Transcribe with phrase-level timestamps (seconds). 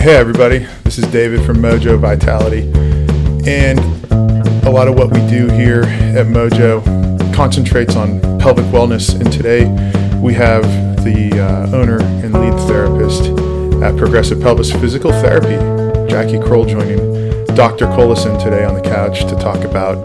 [0.00, 2.62] Hey, everybody, this is David from Mojo Vitality.
[3.46, 3.78] And
[4.64, 6.82] a lot of what we do here at Mojo
[7.34, 9.14] concentrates on pelvic wellness.
[9.14, 9.66] And today
[10.18, 10.62] we have
[11.04, 13.24] the uh, owner and lead therapist
[13.82, 15.58] at Progressive Pelvis Physical Therapy,
[16.10, 17.84] Jackie Crowell, joining Dr.
[17.88, 19.98] Cullison today on the couch to talk about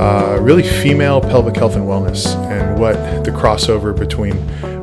[0.00, 2.94] uh, really female pelvic health and wellness and what
[3.26, 4.38] the crossover between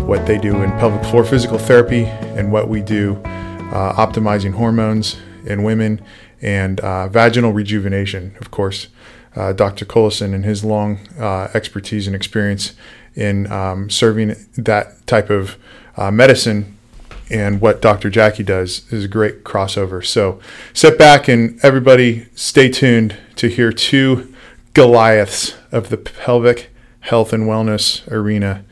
[0.06, 3.20] what they do in pelvic floor physical therapy and what we do
[3.72, 6.02] uh, optimizing hormones in women
[6.42, 8.88] and uh, vaginal rejuvenation, of course.
[9.36, 9.86] Uh, Dr.
[9.86, 12.74] Cullison and his long uh, expertise and experience
[13.16, 15.58] in um, serving that type of
[15.98, 16.78] uh, medicine
[17.30, 18.10] and what Dr.
[18.10, 20.06] Jackie does is a great crossover.
[20.06, 20.40] So
[20.74, 24.34] sit back and everybody stay tuned to hear two
[24.74, 26.70] Goliaths of the pelvic
[27.02, 28.64] health and wellness arena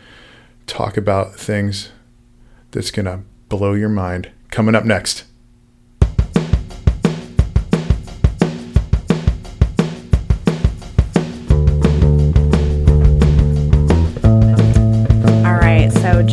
[0.68, 1.92] talk about things
[2.72, 4.32] that's going to blow your mind.
[4.54, 5.24] Coming up next.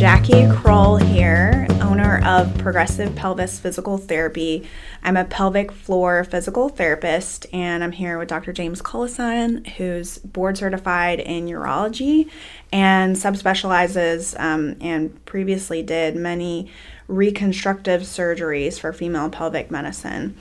[0.01, 4.67] Jackie Crowell here, owner of Progressive Pelvis Physical Therapy.
[5.03, 8.51] I'm a pelvic floor physical therapist, and I'm here with Dr.
[8.51, 12.31] James Cullison, who's board certified in urology
[12.73, 16.71] and subspecializes um, and previously did many
[17.07, 20.35] reconstructive surgeries for female pelvic medicine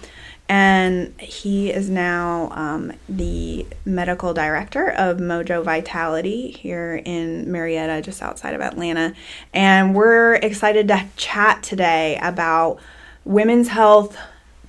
[0.51, 8.21] and he is now um, the medical director of Mojo Vitality here in Marietta, just
[8.21, 9.15] outside of Atlanta.
[9.55, 12.81] And we're excited to chat today about
[13.25, 14.17] women's health,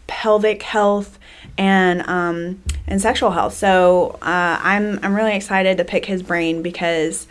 [0.06, 1.18] pelvic health,
[1.58, 3.56] and um, and sexual health.
[3.56, 7.26] So uh, I'm I'm really excited to pick his brain because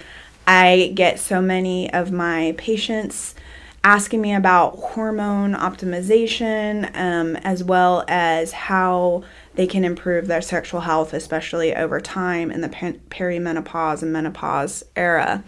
[0.44, 3.36] I get so many of my patients
[3.82, 10.80] asking me about hormone optimization um, as well as how they can improve their sexual
[10.80, 15.42] health, especially over time in the perimenopause and menopause era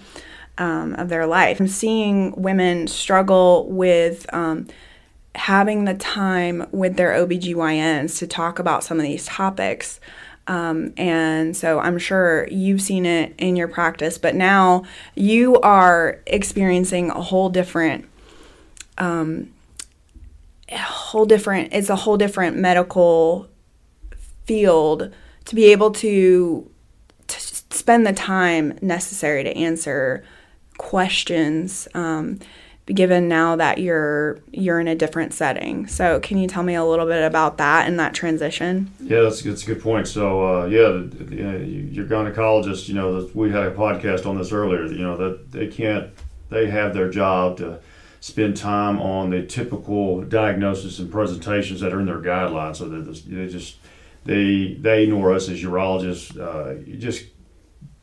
[0.59, 1.61] um, of their life.
[1.61, 4.67] I'm seeing women struggle with um,
[5.35, 10.01] having the time with their OBGYNs to talk about some of these topics.
[10.47, 14.85] Um, and so I'm sure you've seen it in your practice, but now
[15.15, 18.07] you are experiencing a whole different
[18.99, 19.53] um,
[20.69, 23.49] a whole different it's a whole different medical
[24.45, 25.13] field
[25.45, 26.69] to be able to,
[27.27, 30.25] to spend the time necessary to answer
[30.79, 32.39] questions um,
[32.87, 35.87] given now that you're you're in a different setting.
[35.87, 38.91] So can you tell me a little bit about that and that transition?
[39.01, 40.09] Yeah that's, that's a good point.
[40.09, 45.03] So uh, yeah your gynecologist you know we had a podcast on this earlier you
[45.03, 46.11] know that they can't
[46.51, 47.81] they have their job to
[48.23, 52.77] spend time on the typical diagnosis and presentations that are in their guidelines.
[52.77, 53.79] So they just
[54.25, 57.25] they they nor us as urologists uh, just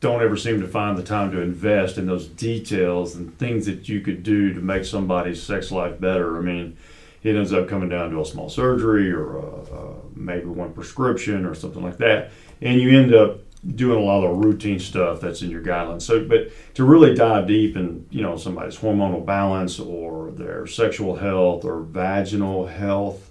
[0.00, 3.88] don't ever seem to find the time to invest in those details and things that
[3.88, 6.36] you could do to make somebody's sex life better.
[6.36, 6.76] I mean,
[7.22, 11.46] it ends up coming down to a small surgery or a, a, maybe one prescription
[11.46, 15.20] or something like that, and you end up doing a lot of the routine stuff
[15.20, 16.02] that's in your guidelines.
[16.02, 21.16] So, but to really dive deep in, you know, somebody's hormonal balance or their sexual
[21.16, 23.30] health or vaginal health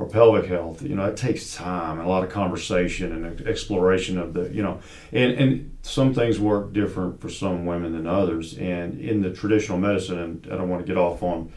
[0.00, 4.18] or pelvic health, you know, it takes time and a lot of conversation and exploration
[4.18, 4.80] of the, you know,
[5.12, 8.58] and, and some things work different for some women than others.
[8.58, 11.52] And in the traditional medicine, and I don't want to get off on,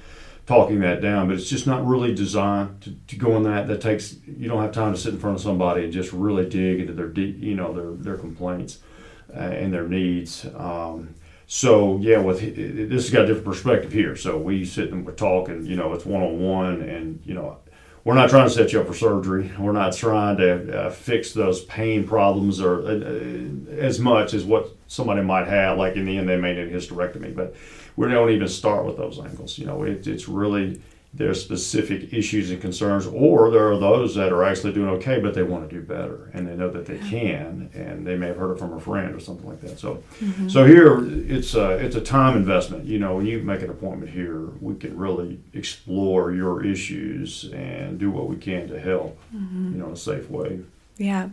[0.51, 3.67] talking that down, but it's just not really designed to, to go in that.
[3.69, 6.47] That takes you don't have time to sit in front of somebody and just really
[6.47, 8.79] dig into their you know their their complaints
[9.33, 10.45] uh, and their needs.
[10.57, 11.15] Um,
[11.47, 14.17] so yeah, with this has got a different perspective here.
[14.17, 15.65] So we sit and we're talking.
[15.65, 17.59] You know, it's one on one, and you know,
[18.03, 19.49] we're not trying to set you up for surgery.
[19.57, 24.43] We're not trying to uh, fix those pain problems or uh, uh as much as
[24.43, 25.77] what somebody might have.
[25.77, 27.55] Like in the end, they may need a hysterectomy, but
[27.95, 29.57] we don't even start with those angles.
[29.57, 30.81] You know, it, it's really
[31.13, 35.33] there's specific issues and concerns, or there are those that are actually doing okay, but
[35.33, 38.37] they want to do better, and they know that they can, and they may have
[38.37, 39.77] heard it from a friend or something like that.
[39.77, 40.47] So, mm-hmm.
[40.47, 40.99] so here
[41.29, 42.85] it's a it's a time investment.
[42.85, 47.99] You know, when you make an appointment here, we can really explore your issues and
[47.99, 49.19] do what we can to help.
[49.35, 49.73] Mm-hmm.
[49.73, 50.61] You know, in a safe way.
[50.97, 51.29] Yeah,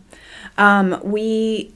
[0.56, 1.73] um, we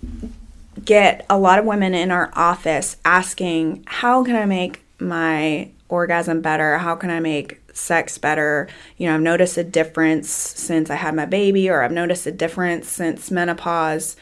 [0.85, 6.41] get a lot of women in our office asking, How can I make my orgasm
[6.41, 6.79] better?
[6.79, 8.69] How can I make sex better?
[8.97, 12.33] You know, I've noticed a difference since I had my baby, or I've noticed a
[12.33, 14.17] difference since menopause.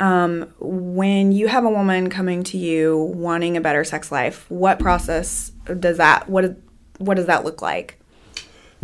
[0.00, 4.78] Um, when you have a woman coming to you wanting a better sex life, what
[4.80, 6.56] process does that what
[6.98, 8.00] what does that look like?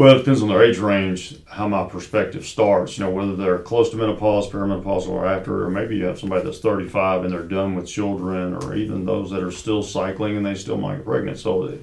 [0.01, 2.97] Well, it depends on their age range, how my perspective starts.
[2.97, 6.43] You know, whether they're close to menopause, perimenopausal, or after, or maybe you have somebody
[6.43, 10.47] that's 35 and they're done with children, or even those that are still cycling and
[10.47, 11.39] they still might get pregnant.
[11.39, 11.79] So the,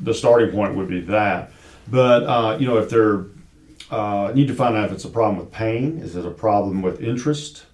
[0.00, 1.50] the starting point would be that.
[1.88, 3.24] But uh, you know, if they're
[3.90, 6.82] uh, need to find out if it's a problem with pain, is it a problem
[6.82, 7.64] with interest,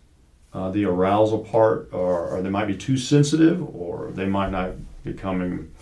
[0.54, 4.74] uh, the arousal part, or, or they might be too sensitive, or they might not
[5.02, 5.72] becoming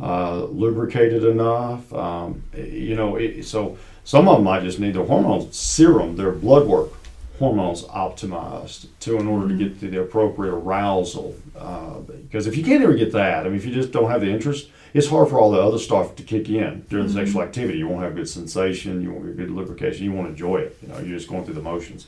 [0.00, 1.92] uh, lubricated enough.
[1.92, 6.32] Um, you know, it, so some of them might just need their hormones serum, their
[6.32, 6.90] blood work
[7.38, 11.34] hormones optimized to in order to get to the appropriate arousal.
[11.58, 14.20] Uh, because if you can't ever get that, I mean, if you just don't have
[14.20, 17.42] the interest, it's hard for all the other stuff to kick in during the sexual
[17.42, 17.78] activity.
[17.78, 20.78] You won't have good sensation, you won't get good lubrication, you won't enjoy it.
[20.82, 22.06] You know, you're just going through the motions.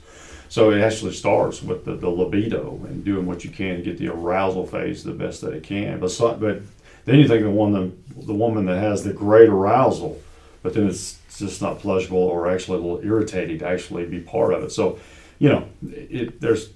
[0.49, 3.99] So it actually starts with the, the libido and doing what you can to get
[3.99, 5.99] the arousal phase the best that it can.
[5.99, 6.63] But some, but
[7.05, 7.93] then you think the one the,
[8.27, 10.21] the woman that has the great arousal,
[10.63, 14.53] but then it's just not pleasurable or actually a little irritating to actually be part
[14.55, 14.71] of it.
[14.71, 14.99] So,
[15.39, 16.71] you know, it, there's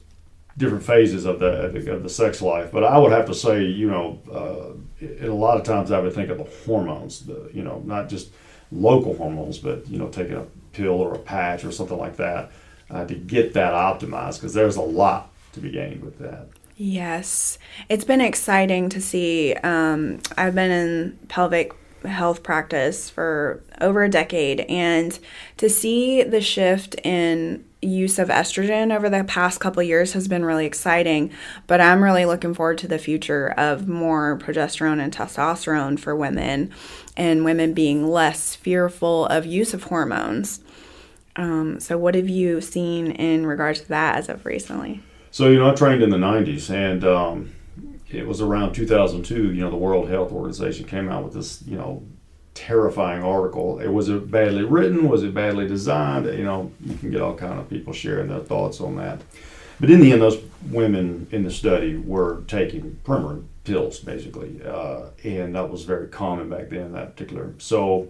[0.56, 2.72] different phases of the, of the sex life.
[2.72, 6.12] But I would have to say, you know, uh, a lot of times I would
[6.12, 8.31] think of the hormones, the, you know, not just
[8.72, 12.50] local hormones, but you know, taking a pill or a patch or something like that
[12.90, 16.48] uh, to get that optimized because there's a lot to be gained with that.
[16.80, 17.58] Yes,
[17.88, 19.52] it's been exciting to see.
[19.52, 25.19] Um, I've been in pelvic health practice for over a decade, and
[25.56, 30.44] to see the shift in use of estrogen over the past couple years has been
[30.44, 31.32] really exciting.
[31.66, 36.70] But I'm really looking forward to the future of more progesterone and testosterone for women,
[37.16, 40.60] and women being less fearful of use of hormones.
[41.34, 45.02] Um, so, what have you seen in regards to that as of recently?
[45.38, 47.52] So, you know, I trained in the 90s, and um,
[48.11, 51.76] it was around 2002, you know, the World Health Organization came out with this, you
[51.76, 52.02] know,
[52.55, 53.79] terrifying article.
[53.79, 55.08] It was it badly written?
[55.08, 56.26] Was it badly designed?
[56.26, 59.20] You know, you can get all kind of people sharing their thoughts on that.
[59.79, 60.43] But in the end, those
[60.73, 66.50] women in the study were taking Premarin pills, basically, uh, and that was very common
[66.50, 66.91] back then.
[66.94, 68.08] That particular so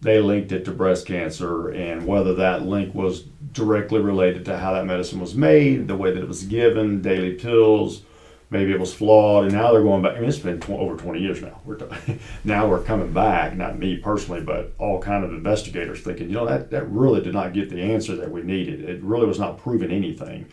[0.00, 3.22] they linked it to breast cancer and whether that link was
[3.52, 7.34] directly related to how that medicine was made, the way that it was given, daily
[7.34, 8.02] pills,
[8.50, 10.16] maybe it was flawed, and now they're going back.
[10.16, 11.60] I mean, it's been tw- over 20 years now.
[11.64, 16.28] We're t- now we're coming back, not me personally, but all kind of investigators thinking,
[16.28, 18.88] you know, that, that really did not get the answer that we needed.
[18.88, 20.46] It really was not proving anything.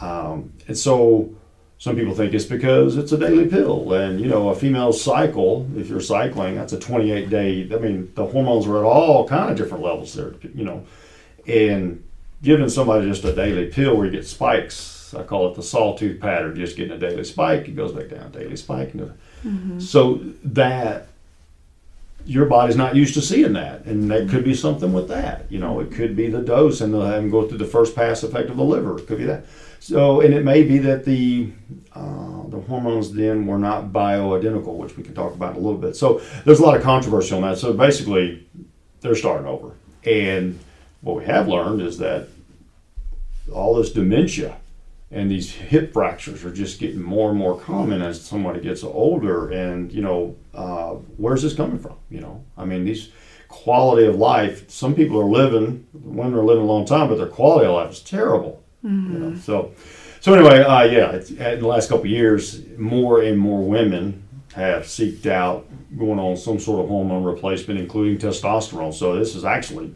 [0.00, 1.34] Um, and so
[1.80, 5.66] some people think it's because it's a daily pill, and you know, a female cycle,
[5.74, 7.68] if you're cycling, that's a 28 day.
[7.74, 10.84] I mean, the hormones are at all kind of different levels there, you know,
[11.46, 12.04] and
[12.42, 16.20] giving somebody just a daily pill where you get spikes, I call it the sawtooth
[16.20, 18.92] pattern, just getting a daily spike, it goes back down, daily spike.
[18.92, 19.80] Mm-hmm.
[19.80, 21.08] So that
[22.26, 25.50] your body's not used to seeing that, and that could be something with that.
[25.50, 27.96] You know, it could be the dose, and they'll have them go through the first
[27.96, 28.98] pass effect of the liver.
[28.98, 29.46] It could be that.
[29.80, 31.50] So, and it may be that the
[31.94, 35.80] uh, the hormones then were not bioidentical, which we can talk about in a little
[35.80, 35.96] bit.
[35.96, 37.58] So, there's a lot of controversy on that.
[37.58, 38.46] So, basically,
[39.00, 39.72] they're starting over.
[40.04, 40.60] And
[41.00, 42.28] what we have learned is that
[43.52, 44.56] all this dementia
[45.10, 49.50] and these hip fractures are just getting more and more common as somebody gets older.
[49.50, 51.96] And you know, uh, where's this coming from?
[52.10, 53.10] You know, I mean, these
[53.48, 54.70] quality of life.
[54.70, 57.92] Some people are living, women are living a long time, but their quality of life
[57.92, 58.62] is terrible.
[58.84, 59.12] Mm-hmm.
[59.12, 59.36] You know?
[59.36, 59.72] So,
[60.20, 61.14] so anyway, uh, yeah,
[61.52, 64.22] in the last couple of years, more and more women
[64.54, 68.92] have seeked out going on some sort of hormone replacement, including testosterone.
[68.92, 69.94] So this is actually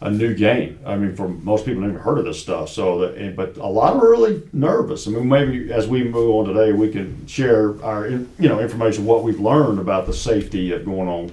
[0.00, 0.78] a new game.
[0.84, 2.68] I mean, for most people, never heard of this stuff.
[2.68, 5.06] So, that, but a lot are really nervous.
[5.06, 9.04] I mean, maybe as we move on today, we can share our you know information
[9.04, 11.32] what we've learned about the safety of going on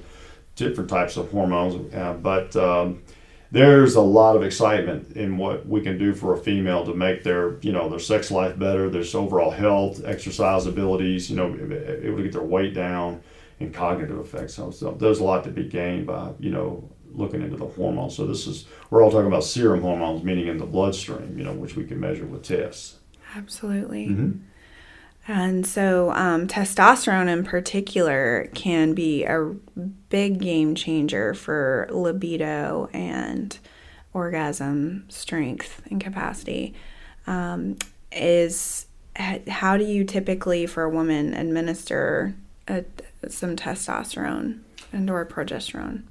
[0.55, 1.93] different types of hormones.
[1.93, 3.01] Uh, but um,
[3.53, 7.24] there's a lot of excitement in what we can do for a female to make
[7.24, 12.17] their you know their sex life better, their overall health, exercise abilities, you know, able
[12.17, 13.22] to get their weight down,
[13.60, 14.55] and cognitive effects.
[14.55, 18.15] So, so there's a lot to be gained by you know looking into the hormones.
[18.15, 21.53] So this is we're all talking about serum hormones, meaning in the bloodstream, you know,
[21.53, 22.98] which we can measure with tests.
[23.36, 24.07] Absolutely.
[24.07, 24.39] Mm-hmm.
[25.27, 29.56] And so, um, testosterone in particular can be a
[30.10, 33.58] big game changer for libido and
[34.13, 36.74] orgasm strength and capacity.
[37.25, 37.77] Um,
[38.12, 42.34] is how do you typically, for a woman, administer
[42.68, 42.84] a,
[43.30, 44.60] some testosterone
[44.92, 46.03] and or progesterone?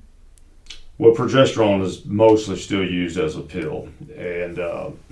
[0.98, 4.90] Well, progesterone is mostly still used as a pill, and uh,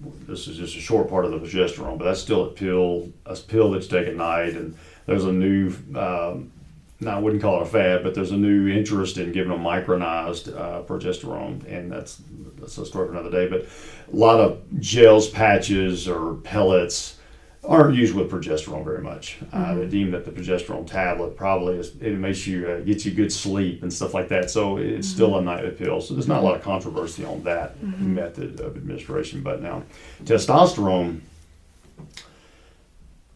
[0.00, 3.36] this is just a short part of the progesterone, but that's still a pill, a
[3.36, 4.54] pill that's taken at night.
[4.54, 4.76] And
[5.06, 6.52] there's a new um,
[7.00, 9.62] now I wouldn't call it a fad, but there's a new interest in giving them
[9.62, 12.20] micronized uh, progesterone, and that's
[12.58, 13.48] that's a story for another day.
[13.48, 13.66] But
[14.12, 17.16] a lot of gels, patches, or pellets
[17.62, 19.38] aren't used with progesterone very much.
[19.52, 23.12] Uh, they deem that the progesterone tablet probably is, it makes you uh, gets you
[23.12, 24.50] good sleep and stuff like that.
[24.50, 26.00] So it's still a nightly pill.
[26.00, 29.42] So there's not a lot of controversy on that method of administration.
[29.42, 29.82] But now
[30.24, 31.20] testosterone,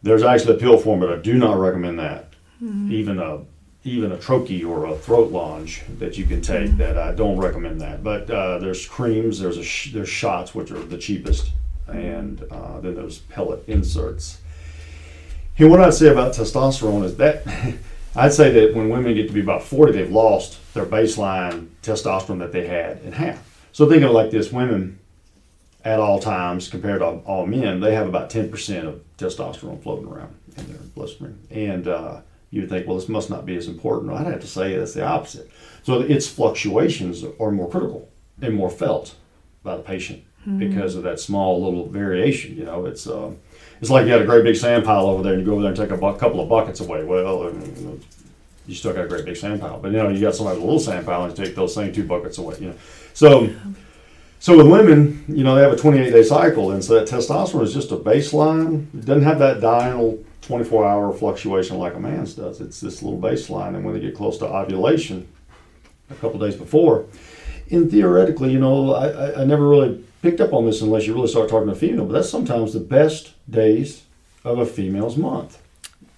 [0.02, 2.30] there's actually a pill form, but I do not recommend that.
[2.90, 3.40] Even a
[3.86, 6.74] even a troche or a throat lozenge that you can take.
[6.78, 8.02] That I don't recommend that.
[8.02, 9.38] But uh, there's creams.
[9.38, 11.50] There's a sh- there's shots which are the cheapest,
[11.88, 14.40] and uh, then those pellet inserts.
[15.58, 17.46] And what I'd say about testosterone is that
[18.16, 22.38] I'd say that when women get to be about 40, they've lost their baseline testosterone
[22.38, 23.68] that they had in half.
[23.72, 24.98] So think of it like this: women
[25.84, 30.34] at all times compared to all men, they have about 10% of testosterone floating around
[30.56, 31.38] in their bloodstream.
[31.50, 34.12] And uh, you would think, well, this must not be as important.
[34.12, 35.50] I'd have to say that's the opposite.
[35.82, 38.08] So its fluctuations are more critical
[38.40, 39.14] and more felt
[39.62, 40.24] by the patient
[40.58, 42.56] because of that small little variation.
[42.56, 43.32] You know, it's uh,
[43.80, 45.62] it's like you had a great big sand pile over there, and you go over
[45.62, 47.04] there and take a bu- couple of buckets away.
[47.04, 47.52] Well,
[48.66, 50.64] you still got a great big sand pile, but you know, you got somebody with
[50.64, 52.56] a little sand pile, and you take those same two buckets away.
[52.60, 52.74] You know,
[53.12, 53.52] so.
[54.40, 57.62] So with women, you know, they have a 28 day cycle, and so that testosterone
[57.62, 58.84] is just a baseline.
[58.92, 62.60] It doesn't have that diurnal 24 hour fluctuation like a man's does.
[62.60, 65.26] It's this little baseline, and when they get close to ovulation,
[66.10, 67.06] a couple days before,
[67.70, 71.14] and theoretically, you know, I, I, I never really picked up on this unless you
[71.14, 74.04] really start talking to a female, but that's sometimes the best days
[74.42, 75.58] of a female's month.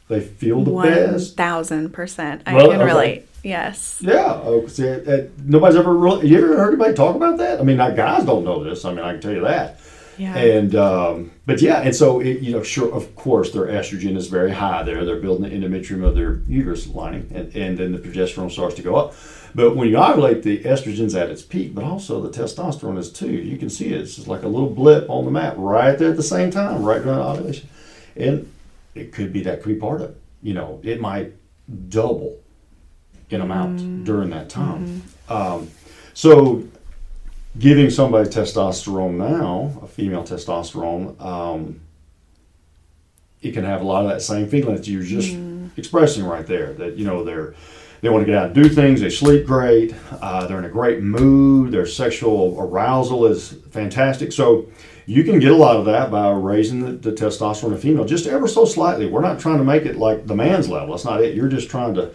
[0.09, 1.37] They feel the One best.
[1.37, 2.43] thousand percent.
[2.47, 2.85] I Well, can okay.
[2.85, 3.29] relate.
[3.43, 3.99] Yes.
[4.01, 6.29] Yeah, oh, see, uh, nobody's ever really.
[6.29, 7.61] You ever heard anybody talk about that?
[7.61, 8.85] I mean, guys don't know this.
[8.85, 9.81] I mean, I can tell you that.
[10.19, 10.37] Yeah.
[10.37, 14.29] And um, but yeah, and so it, you know, sure, of course, their estrogen is
[14.29, 15.05] very high there.
[15.05, 18.83] They're building the endometrium of their uterus lining, and, and then the progesterone starts to
[18.83, 19.15] go up.
[19.57, 23.33] But when you ovulate, the estrogen's at its peak, but also the testosterone is too.
[23.33, 24.03] You can see it.
[24.03, 26.83] It's just like a little blip on the map right there at the same time,
[26.83, 27.67] right during ovulation,
[28.17, 28.53] and
[28.95, 30.21] it could be that could be part of it.
[30.43, 31.33] You know, it might
[31.89, 32.39] double
[33.31, 35.03] in amount during that time.
[35.31, 35.71] Um,
[36.13, 36.63] so
[37.59, 41.81] giving somebody testosterone now, a female testosterone, um,
[43.41, 45.35] it can have a lot of that same feeling that you're just
[45.79, 46.75] expressing right there.
[46.75, 47.55] That you know they're
[48.01, 49.01] they want to get out and do things.
[49.01, 49.95] They sleep great.
[50.21, 51.73] Uh, they're in a great mood.
[51.73, 54.33] Their sexual arousal is fantastic.
[54.33, 54.71] So
[55.07, 58.05] you can get a lot of that by raising the, the testosterone in a female
[58.05, 59.07] just ever so slightly.
[59.07, 60.91] We're not trying to make it like the man's level.
[60.91, 61.35] That's not it.
[61.35, 62.13] You're just trying to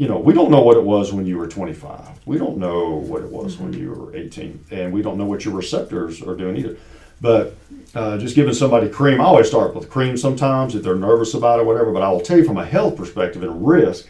[0.00, 2.20] you know, we don't know what it was when you were 25.
[2.24, 5.44] We don't know what it was when you were 18, and we don't know what
[5.44, 6.78] your receptors are doing either.
[7.20, 7.54] But
[7.94, 11.58] uh, just giving somebody cream, I always start with cream sometimes if they're nervous about
[11.58, 11.92] it, or whatever.
[11.92, 14.08] But I will tell you from a health perspective and risk,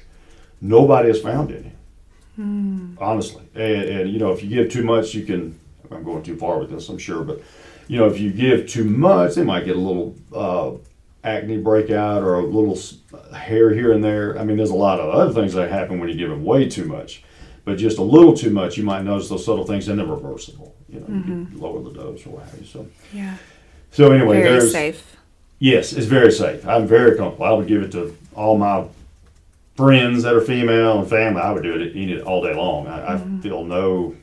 [0.60, 1.72] nobody has found any,
[2.98, 3.42] honestly.
[3.54, 5.58] And, and you know, if you give too much, you can.
[5.92, 7.40] I'm going too far with this, I'm sure, but
[7.88, 10.70] you know, if you give too much, they might get a little uh,
[11.24, 12.78] acne breakout or a little
[13.36, 14.38] hair here and there.
[14.38, 16.68] I mean, there's a lot of other things that happen when you give them way
[16.68, 17.24] too much.
[17.64, 20.76] But just a little too much, you might notice those subtle things, and they're reversible.
[20.88, 22.66] You know, you can lower the dose or what have you.
[22.66, 23.36] So, Yeah.
[23.90, 25.16] so anyway, Very there's safe.
[25.58, 26.64] yes, it's very safe.
[26.68, 27.46] I'm very comfortable.
[27.46, 28.84] I would give it to all my
[29.80, 31.40] friends that are female and family.
[31.40, 32.86] I would do it, eat it all day long.
[32.86, 34.14] I, I feel no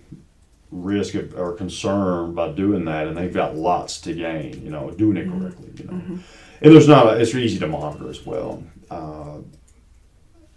[0.72, 4.64] risk of, or concern by doing that, and they've got lots to gain.
[4.64, 5.72] You know, doing it correctly.
[5.78, 6.20] You know,
[6.62, 7.08] and there's not.
[7.08, 8.64] A, it's easy to monitor as well.
[8.90, 9.38] Uh,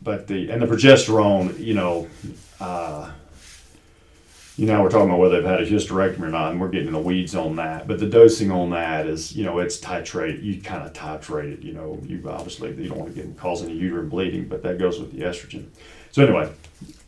[0.03, 2.09] but the and the progesterone, you know.
[2.61, 3.11] Uh,
[4.61, 6.89] you know, we're talking about whether they've had a hysterectomy or not, and we're getting
[6.89, 7.89] in the weeds on that.
[7.89, 10.43] But the dosing on that is, you know, it's titrate.
[10.43, 11.63] You kind of titrate it.
[11.63, 14.79] You know, you obviously you don't want to get cause any uterine bleeding, but that
[14.79, 15.69] goes with the estrogen.
[16.13, 16.53] So anyway,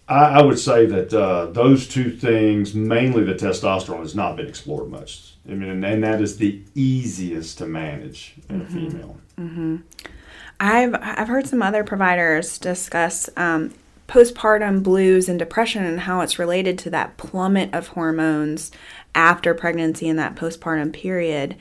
[0.08, 4.48] I, I would say that uh, those two things, mainly the testosterone, has not been
[4.48, 5.34] explored much.
[5.46, 9.18] I mean, and, and that is the easiest to manage in a female.
[10.58, 13.74] I've I've heard some other providers discuss um,
[14.12, 18.70] postpartum blues and depression and how it's related to that plummet of hormones
[19.14, 21.56] after pregnancy and that postpartum period.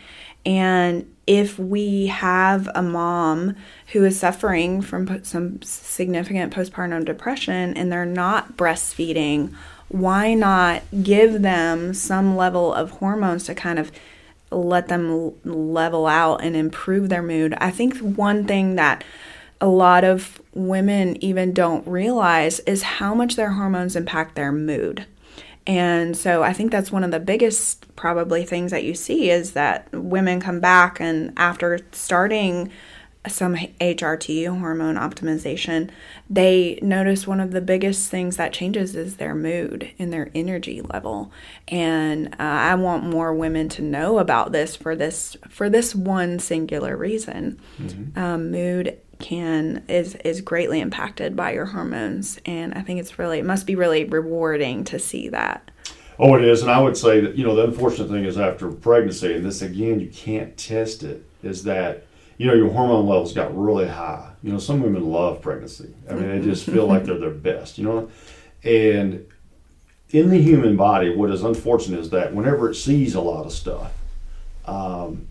[0.45, 3.55] And if we have a mom
[3.93, 9.55] who is suffering from some significant postpartum depression and they're not breastfeeding,
[9.87, 13.93] why not give them some level of hormones to kind of
[14.51, 17.53] let them level out and improve their mood.
[17.59, 19.05] I think one thing that
[19.61, 25.05] a lot of women even don't realize is how much their hormones impact their mood.
[25.67, 29.51] And so I think that's one of the biggest probably things that you see is
[29.51, 32.71] that women come back and after starting
[33.27, 35.91] some HRT hormone optimization,
[36.27, 40.81] they notice one of the biggest things that changes is their mood and their energy
[40.81, 41.31] level.
[41.67, 46.39] And uh, I want more women to know about this for this for this one
[46.39, 47.59] singular reason.
[47.77, 48.17] Mm-hmm.
[48.17, 53.39] Um, mood can is is greatly impacted by your hormones, and I think it's really
[53.39, 55.71] it must be really rewarding to see that.
[56.19, 58.69] Oh, it is, and I would say that you know the unfortunate thing is after
[58.71, 62.05] pregnancy, and this again you can't test it, is that
[62.41, 64.31] you know, your hormone levels got really high.
[64.41, 65.93] You know, some women love pregnancy.
[66.09, 68.09] I mean, they just feel like they're their best, you know?
[68.63, 69.27] And
[70.09, 73.51] in the human body, what is unfortunate is that whenever it sees a lot of
[73.51, 73.93] stuff,
[74.65, 75.27] um,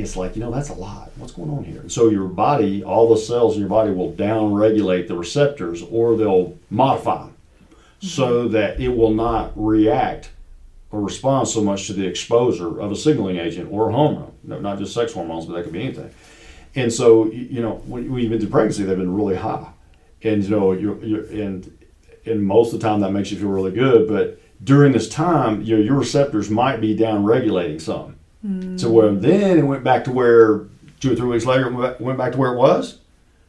[0.00, 1.10] it's like, you know, that's a lot.
[1.16, 1.80] What's going on here?
[1.80, 5.82] And so your body, all the cells in your body will down regulate the receptors
[5.82, 8.06] or they'll modify them mm-hmm.
[8.06, 10.30] so that it will not react
[10.90, 14.32] or respond so much to the exposure of a signaling agent or a hormone.
[14.42, 16.10] No, not just sex hormones, but that could be anything.
[16.74, 19.68] And so, you know, when, when you've been through pregnancy, they've been really high.
[20.22, 21.78] And, you know, you're, you're, and,
[22.24, 24.08] and most of the time that makes you feel really good.
[24.08, 28.17] But during this time, you know, your receptors might be down regulating some.
[28.46, 28.78] Mm.
[28.78, 30.66] So where then it went back to where
[31.00, 32.98] two or three weeks later it went back to where it was.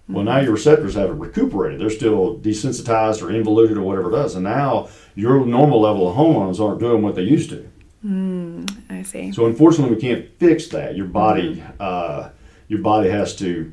[0.09, 1.79] Well, now your receptors haven't recuperated.
[1.79, 4.33] They're still desensitized or involuted or whatever it does.
[4.33, 7.69] And now your normal level of hormones aren't doing what they used to.
[8.03, 9.31] Mm, I see.
[9.31, 10.95] So unfortunately, we can't fix that.
[10.95, 11.73] Your body, mm.
[11.79, 12.29] uh,
[12.67, 13.71] your body has to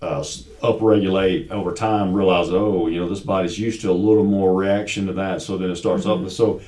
[0.00, 0.20] uh,
[0.62, 2.12] upregulate over time.
[2.12, 5.42] Realize, oh, you know, this body's used to a little more reaction to that.
[5.42, 6.24] So then it starts mm-hmm.
[6.24, 6.30] up.
[6.32, 6.60] So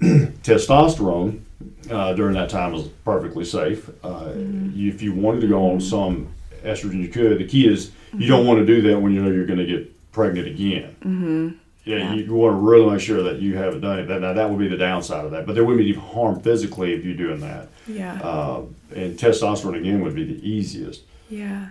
[0.02, 1.44] testosterone
[1.90, 3.88] uh, during that time is perfectly safe.
[4.02, 4.88] Uh, mm-hmm.
[4.88, 6.28] If you wanted to go on some
[6.62, 7.38] estrogen, you could.
[7.38, 9.66] The key is you don't want to do that when you know you're going to
[9.66, 10.96] get pregnant again.
[11.00, 11.48] Mm-hmm.
[11.84, 14.08] Yeah, yeah, you, want to really make sure that you haven't done it.
[14.08, 15.46] That, now, that would be the downside of that.
[15.46, 17.68] But there wouldn't be harm physically if you're doing that.
[17.86, 18.20] Yeah.
[18.20, 21.02] Uh, and testosterone, again, would be the easiest.
[21.30, 21.70] Yeah.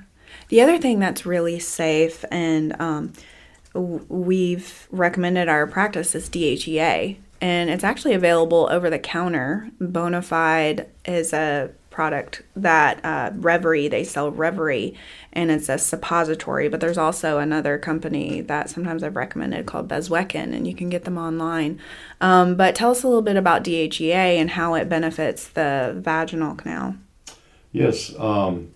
[0.50, 3.14] The other thing that's really safe and um,
[3.74, 7.18] we've recommended our practice is DHEA.
[7.40, 9.70] And it's actually available over the counter.
[9.80, 14.96] Bonafide is a product that uh, Revaree, they sell Revaree,
[15.34, 16.70] and it's a suppository.
[16.70, 21.06] But there's also another company that sometimes I've recommended called Bezwecken, and you can get
[21.06, 21.80] them online.
[22.22, 26.56] Um, but tell us a little bit about DHEA and how it benefits the vaginal
[26.56, 26.96] canal.
[27.72, 28.14] Yes.
[28.20, 28.74] Um,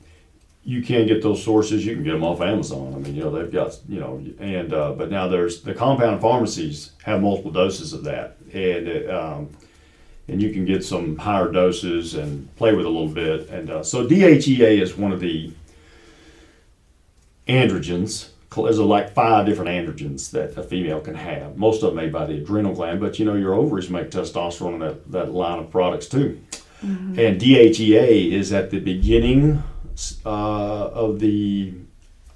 [0.63, 1.85] you can get those sources.
[1.85, 2.93] You can get them off Amazon.
[2.93, 6.21] I mean, you know, they've got, you know, and uh, but now there's the compound
[6.21, 9.49] pharmacies have multiple doses of that, and it, um,
[10.27, 13.49] and you can get some higher doses and play with a little bit.
[13.49, 15.51] And uh, so DHEA is one of the
[17.47, 18.29] androgens.
[18.55, 21.57] There's like five different androgens that a female can have.
[21.57, 24.73] Most of them made by the adrenal gland, but you know your ovaries make testosterone
[24.73, 26.41] in that, that line of products too.
[26.83, 27.19] Mm-hmm.
[27.19, 29.63] And DHEA is at the beginning
[30.25, 30.29] uh,
[30.87, 31.73] of the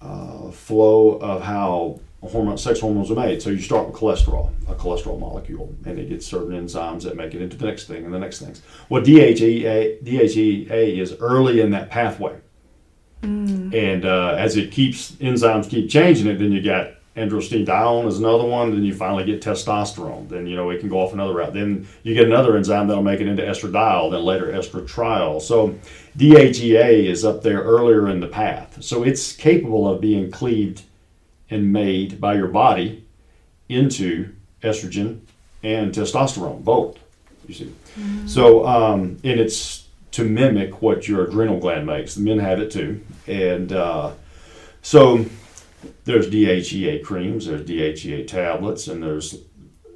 [0.02, 3.42] uh, flow of how hormone, sex hormones are made.
[3.42, 7.34] So you start with cholesterol, a cholesterol molecule, and it gets certain enzymes that make
[7.34, 8.62] it into the next thing and the next things.
[8.90, 12.38] Well, DHEA, DHEA is early in that pathway.
[13.22, 13.74] Mm.
[13.74, 18.46] And uh, as it keeps, enzymes keep changing it, then you got androstenedione is another
[18.46, 18.72] one.
[18.72, 20.28] Then you finally get testosterone.
[20.30, 21.54] Then, you know, it can go off another route.
[21.54, 25.42] Then you get another enzyme that'll make it into estradiol, then later estratriol.
[25.42, 25.78] So
[26.18, 28.84] DHEA is up there earlier in the path.
[28.84, 30.84] So it's capable of being cleaved
[31.50, 33.06] and made by your body
[33.70, 35.22] into estrogen
[35.64, 36.98] and testosterone, both.
[37.48, 38.28] You see, mm-hmm.
[38.28, 42.16] so um, and it's to mimic what your adrenal gland makes.
[42.16, 44.14] The men have it too, and uh,
[44.82, 45.26] so
[46.06, 49.40] there's DHEA creams, there's DHEA tablets, and there's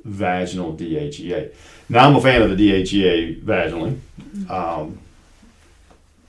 [0.04, 1.54] vaginal DHEA.
[1.90, 4.00] Now I'm a fan of the DHEA vaginally.
[4.22, 4.52] Mm-hmm.
[4.52, 5.00] Um,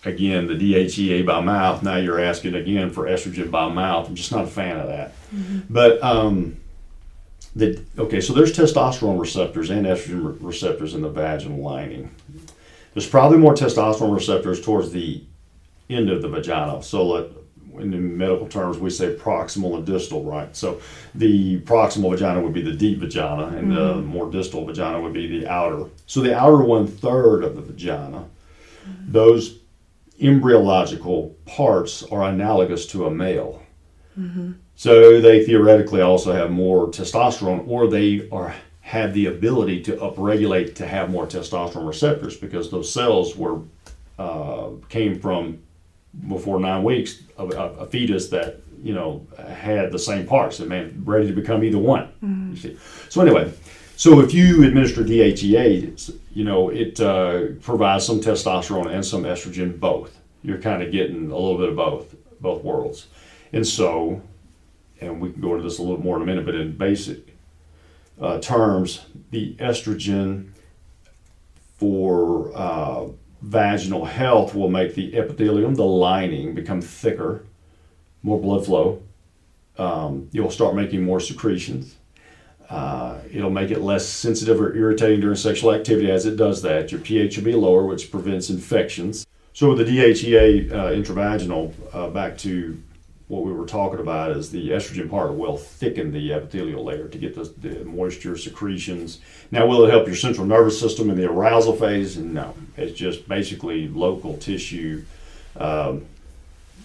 [0.05, 1.83] again, the DHEA by mouth.
[1.83, 4.09] Now you're asking again for estrogen by mouth.
[4.09, 5.13] I'm just not a fan of that.
[5.35, 5.61] Mm-hmm.
[5.69, 6.57] But um,
[7.55, 12.15] the okay, so there's testosterone receptors and estrogen receptors in the vaginal lining.
[12.95, 15.23] There's probably more testosterone receptors towards the
[15.89, 16.83] end of the vagina.
[16.83, 17.27] So let,
[17.79, 20.55] in medical terms, we say proximal and distal, right?
[20.57, 20.81] So
[21.15, 23.75] the proximal vagina would be the deep vagina, and mm-hmm.
[23.75, 25.89] the more distal vagina would be the outer.
[26.07, 29.13] So the outer one third of the vagina, mm-hmm.
[29.13, 29.60] those
[30.21, 33.63] embryological parts are analogous to a male.
[34.19, 34.53] Mm-hmm.
[34.77, 40.75] So they theoretically also have more testosterone, or they are have the ability to upregulate
[40.75, 43.61] to have more testosterone receptors because those cells were
[44.19, 45.59] uh, came from
[46.29, 50.69] before nine weeks of a, a, fetus that you know had the same parts and
[50.69, 52.09] man ready to become either one.
[52.23, 52.77] Mm-hmm.
[53.09, 53.53] So anyway,
[53.97, 59.79] so if you administer DHEA, you know, it uh, provides some testosterone and some estrogen
[59.79, 60.21] both.
[60.43, 62.15] You're kind of getting a little bit of both.
[62.41, 63.07] both worlds.
[63.53, 64.23] And so,
[65.01, 67.37] and we can go into this a little more in a minute, but in basic
[68.21, 70.51] uh, terms, the estrogen
[71.79, 73.09] for uh,
[73.43, 77.45] vaginal health will make the epithelium, the lining, become thicker,
[78.23, 79.03] more blood flow.
[79.79, 81.97] Um, you'll start making more secretions.
[82.71, 86.93] Uh, it'll make it less sensitive or irritating during sexual activity as it does that.
[86.93, 89.27] Your pH will be lower, which prevents infections.
[89.53, 92.81] So, with the DHEA uh, intravaginal, uh, back to
[93.31, 97.17] what we were talking about is the estrogen part will thicken the epithelial layer to
[97.17, 99.21] get the, the, moisture secretions.
[99.53, 102.17] Now, will it help your central nervous system in the arousal phase?
[102.17, 105.05] No, it's just basically local tissue,
[105.57, 106.07] um,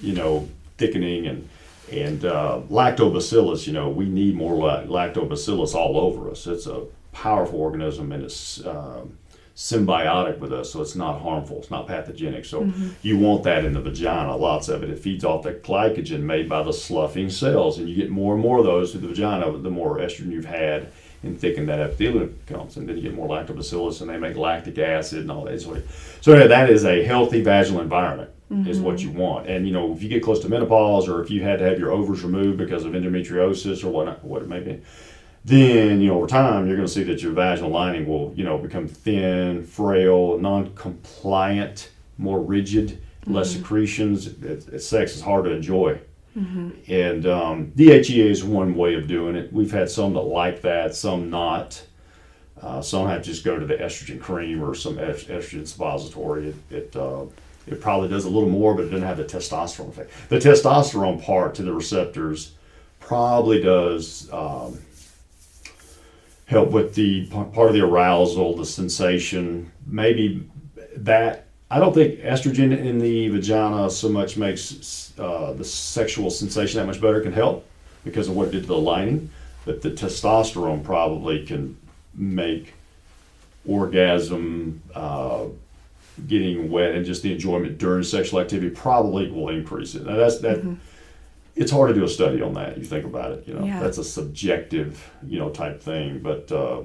[0.02, 1.50] you know, thickening and
[1.92, 3.68] and uh, lactobacillus.
[3.68, 6.48] You know, we need more lactobacillus all over us.
[6.48, 8.62] It's a powerful organism and it's.
[8.62, 9.06] Uh,
[9.56, 12.44] symbiotic with us, so it's not harmful, it's not pathogenic.
[12.44, 12.90] So mm-hmm.
[13.02, 14.90] you want that in the vagina, lots of it.
[14.90, 18.42] It feeds off the glycogen made by the sloughing cells, and you get more and
[18.42, 20.92] more of those through the vagina the more estrogen you've had
[21.24, 24.78] and thicken that epithelium comes, and then you get more lactobacillus, and they make lactic
[24.78, 25.60] acid and all that.
[25.62, 25.82] So,
[26.20, 28.30] so yeah, that is a healthy vaginal environment.
[28.52, 28.70] Mm-hmm.
[28.70, 31.32] Is what you want, and you know if you get close to menopause, or if
[31.32, 34.60] you had to have your ovaries removed because of endometriosis or whatnot, what it may
[34.60, 34.82] be,
[35.46, 38.44] then you know over time you're going to see that your vaginal lining will you
[38.44, 42.90] know become thin, frail, non-compliant, more rigid,
[43.22, 43.34] mm-hmm.
[43.34, 44.28] less secretions.
[44.28, 46.00] It, it, sex is hard to enjoy.
[46.38, 46.92] Mm-hmm.
[46.92, 49.52] And um, DHEA is one way of doing it.
[49.54, 51.84] We've had some that like that, some not.
[52.62, 56.50] Uh, some have just go to the estrogen cream or some estrogen suppository.
[56.50, 57.26] It it, uh,
[57.68, 60.12] it probably does a little more, but it doesn't have the testosterone effect.
[60.30, 62.54] The testosterone part to the receptors
[63.00, 64.30] probably does.
[64.32, 64.80] Um,
[66.46, 70.48] help with the part of the arousal, the sensation, maybe
[70.98, 71.42] that.
[71.72, 76.86] I don't think estrogen in the vagina so much makes uh, the sexual sensation that
[76.86, 77.20] much better.
[77.22, 77.66] Can help
[78.04, 79.32] because of what it did to the lining,
[79.66, 81.76] but the testosterone probably can
[82.14, 82.76] make
[83.68, 85.46] orgasm, uh,
[86.28, 90.06] getting wet, and just the enjoyment during sexual activity probably will increase it.
[90.06, 90.60] Now that's that.
[90.60, 90.76] Mm-hmm
[91.56, 92.78] it's hard to do a study on that.
[92.78, 93.80] You think about it, you know, yeah.
[93.80, 96.20] that's a subjective, you know, type thing.
[96.20, 96.82] But uh,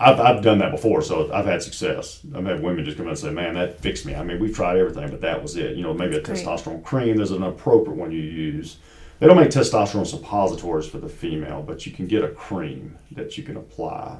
[0.00, 2.20] I've, I've done that before, so I've had success.
[2.34, 4.54] I've had women just come in and say, "Man, that fixed me." I mean, we've
[4.54, 5.76] tried everything, but that was it.
[5.76, 6.38] You know, maybe a Great.
[6.38, 7.16] testosterone cream.
[7.16, 8.78] There's an appropriate one you use.
[9.18, 13.38] They don't make testosterone suppositories for the female, but you can get a cream that
[13.38, 14.18] you can apply.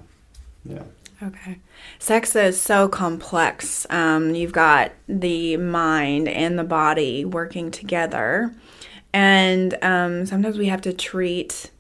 [0.65, 0.85] Yeah.
[1.23, 1.59] Okay.
[2.01, 3.87] Sex is so complex.
[3.91, 8.53] Um, you've got the mind and the body working together.
[9.13, 11.71] And um, sometimes we have to treat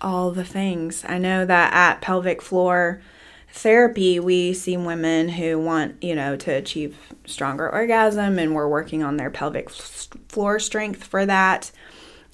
[0.00, 1.04] all the things.
[1.08, 3.02] I know that at pelvic floor
[3.50, 9.02] therapy, we see women who want, you know, to achieve stronger orgasm, and we're working
[9.02, 11.72] on their pelvic floor strength for that.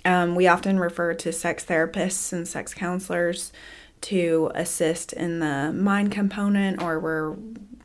[0.05, 3.53] Um, we often refer to sex therapists and sex counselors
[4.03, 7.37] to assist in the mind component, or we're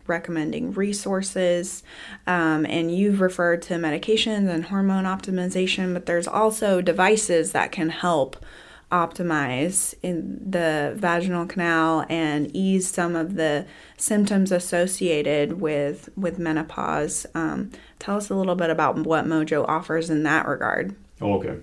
[0.07, 1.83] recommending resources.
[2.27, 7.89] Um, and you've referred to medications and hormone optimization, but there's also devices that can
[7.89, 8.43] help
[8.91, 13.65] optimize in the vaginal canal and ease some of the
[13.97, 17.25] symptoms associated with with menopause.
[17.33, 20.95] Um, tell us a little bit about what Mojo offers in that regard.
[21.19, 21.57] Okay.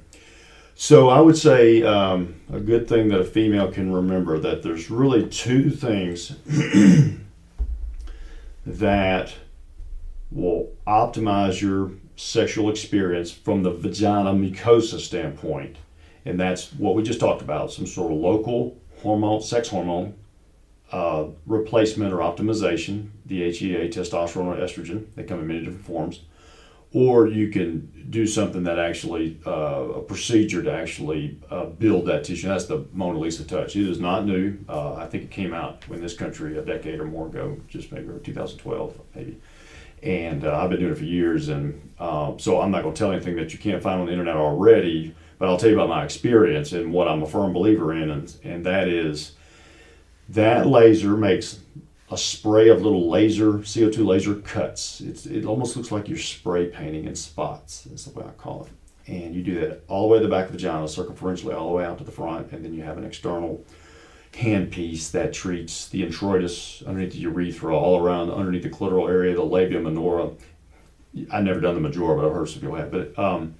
[0.83, 4.90] So I would say um, a good thing that a female can remember that there's
[4.90, 6.35] really two things
[8.64, 9.35] that
[10.31, 15.77] will optimize your sexual experience from the vagina mucosa standpoint.
[16.25, 20.14] And that's what we just talked about some sort of local hormone, sex hormone
[20.93, 25.05] uh, replacement or optimization, DHEA, testosterone, or estrogen.
[25.14, 26.21] They come in many different forms.
[26.92, 32.24] Or you can do something that actually, uh, a procedure to actually uh, build that
[32.24, 32.48] tissue.
[32.48, 33.76] That's the Mona Lisa touch.
[33.76, 34.59] It is not new.
[34.68, 37.92] Uh, I think it came out in this country a decade or more ago, just
[37.92, 39.40] maybe 2012, maybe.
[40.03, 41.48] And uh, I've been doing it for years.
[41.48, 44.12] And uh, so I'm not going to tell anything that you can't find on the
[44.12, 47.94] internet already, but I'll tell you about my experience and what I'm a firm believer
[47.94, 48.11] in.
[48.11, 49.33] And, and that is
[50.31, 51.61] that laser makes
[52.11, 55.01] a spray of little laser CO2 laser cuts.
[55.01, 57.83] It's, it almost looks like you're spray painting in spots.
[57.83, 59.12] That's the way I call it.
[59.12, 61.68] And you do that all the way to the back of the vagina, circumferentially all
[61.68, 63.64] the way out to the front, and then you have an external
[64.33, 69.42] handpiece that treats the introitus underneath the urethra, all around underneath the clitoral area, the
[69.42, 70.31] labia minora.
[71.31, 72.92] I've never done the majora, but I've heard some people have.
[72.92, 73.55] But um,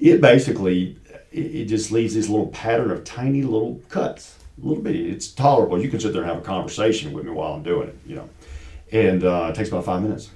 [0.00, 0.96] it basically
[1.30, 4.96] it, it just leaves this little pattern of tiny little cuts a little bit.
[4.96, 5.80] It's tolerable.
[5.80, 8.16] You can sit there and have a conversation with me while I'm doing it, you
[8.16, 8.28] know.
[8.92, 10.30] And uh, it takes about five minutes.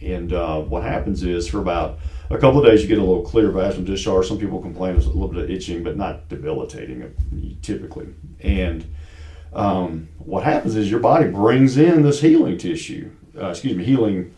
[0.00, 1.98] And uh, what happens is for about
[2.30, 4.26] a couple of days you get a little clear vaginal discharge.
[4.26, 8.08] Some people complain it's a little bit of itching, but not debilitating typically.
[8.40, 8.86] And
[9.52, 14.34] um, what happens is your body brings in this healing tissue, uh, excuse me, healing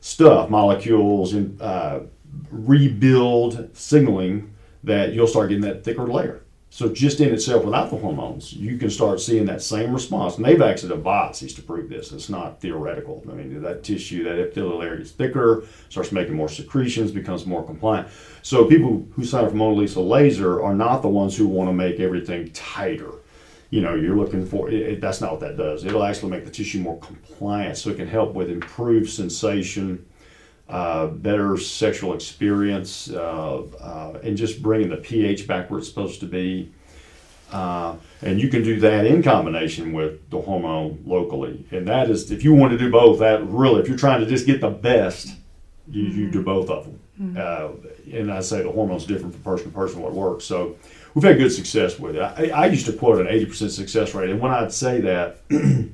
[0.00, 2.00] stuff, molecules, and uh,
[2.50, 6.42] rebuild signaling that you'll start getting that thicker layer.
[6.70, 10.36] So just in itself, without the hormones, you can start seeing that same response.
[10.36, 12.12] And they've actually devices to prove this.
[12.12, 13.24] It's not theoretical.
[13.28, 17.64] I mean, that tissue, that epithelial layer is thicker, starts making more secretions, becomes more
[17.64, 18.08] compliant.
[18.42, 21.70] So people who sign up for Mona Lisa laser are not the ones who want
[21.70, 23.12] to make everything tighter.
[23.70, 25.84] You know, you're looking for it, that's not what that does.
[25.84, 30.06] It'll actually make the tissue more compliant, so it can help with improved sensation,
[30.68, 36.20] uh, better sexual experience, uh, uh, and just bringing the pH back where it's supposed
[36.20, 36.70] to be.
[37.50, 41.66] Uh, and you can do that in combination with the hormone locally.
[41.70, 44.26] And that is, if you want to do both, that really, if you're trying to
[44.26, 45.28] just get the best,
[45.90, 46.18] you, mm-hmm.
[46.18, 47.00] you do both of them.
[47.18, 48.14] Mm-hmm.
[48.14, 50.44] and I say the hormone's different from person to person what works.
[50.44, 50.76] So
[51.14, 52.20] we've had good success with it.
[52.20, 54.30] I, I used to quote an 80% success rate.
[54.30, 55.40] And when I'd say that,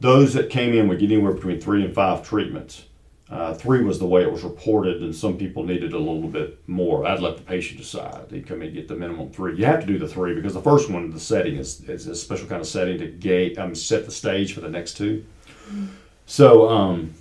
[0.00, 2.86] those that came in would get anywhere between three and five treatments
[3.30, 6.58] uh, three was the way it was reported, and some people needed a little bit
[6.68, 7.06] more.
[7.06, 8.28] I'd let the patient decide.
[8.28, 9.56] They come in and get the minimum three.
[9.56, 12.16] You have to do the three because the first one, the setting is, is a
[12.16, 15.24] special kind of setting to gate, um, set the stage for the next 2
[15.68, 15.86] mm-hmm.
[16.26, 17.14] So um,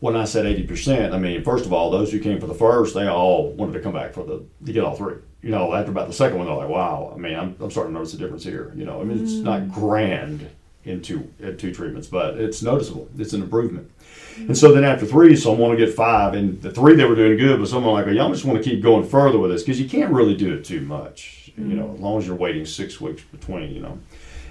[0.00, 2.94] when I said 80%, I mean, first of all, those who came for the first,
[2.94, 5.16] they all wanted to come back for the to get all three.
[5.42, 7.94] You know, after about the second one, they're like, wow, I mean, I'm, I'm starting
[7.94, 8.72] to notice a difference here.
[8.76, 9.72] You know, I mean, it's not mm.
[9.72, 10.50] grand
[10.84, 13.08] in two, in two treatments, but it's noticeable.
[13.18, 13.90] It's an improvement.
[14.36, 16.34] And so then after three, some want to get five.
[16.34, 18.82] And the three they were doing good, but someone like, y'all just want to keep
[18.82, 21.70] going further with this because you can't really do it too much, mm-hmm.
[21.70, 23.98] you know, as long as you're waiting six weeks between, you know.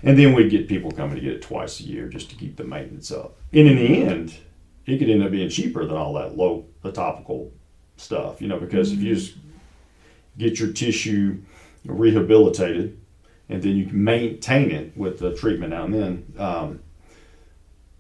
[0.04, 2.56] And then we'd get people coming to get it twice a year just to keep
[2.56, 3.36] the maintenance up.
[3.52, 4.34] And in the end,
[4.86, 7.52] it could end up being cheaper than all that low, the topical
[7.98, 9.02] stuff, you know, because mm-hmm.
[9.02, 9.20] if you mm-hmm.
[9.20, 9.38] just
[10.38, 11.42] get your tissue
[11.86, 12.99] rehabilitated
[13.50, 16.34] and then you can maintain it with the treatment now and then.
[16.38, 16.80] Um,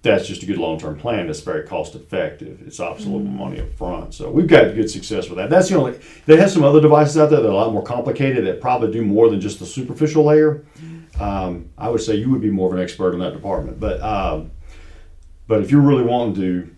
[0.01, 3.37] that's just a good long-term plan that's very cost effective it's absolute mm-hmm.
[3.37, 6.49] money up front so we've got good success with that that's the only they have
[6.49, 9.29] some other devices out there that are a lot more complicated that probably do more
[9.29, 10.65] than just the superficial layer
[11.19, 14.01] um, i would say you would be more of an expert in that department but
[14.01, 14.51] um,
[15.47, 16.75] but if you're really wanting to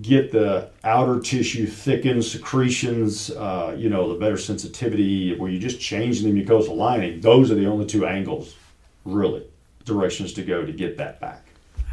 [0.00, 5.80] get the outer tissue thickened secretions, uh, you know, the better sensitivity, where you just
[5.80, 8.56] change the mucosal lining, those are the only two angles,
[9.04, 9.44] really,
[9.84, 11.46] directions to go to get that back.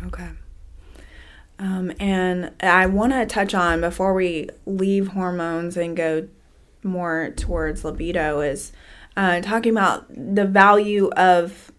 [0.06, 0.30] Okay.
[1.60, 6.28] Um, and I want to touch on before we leave hormones and go
[6.84, 8.72] more towards libido is
[9.16, 11.72] uh, talking about the value of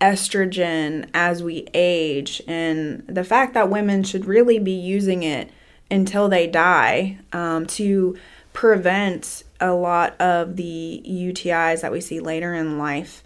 [0.00, 5.50] estrogen as we age and the fact that women should really be using it
[5.90, 8.16] until they die um, to
[8.52, 13.22] prevent a lot of the UTIs that we see later in life.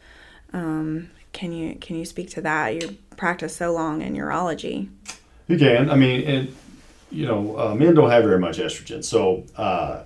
[0.53, 2.75] Um, can you can you speak to that?
[2.75, 4.89] You practiced so long in urology.
[5.49, 5.91] You can.
[5.91, 6.51] I mean, it,
[7.11, 10.05] you know, uh, men don't have very much estrogen, so uh,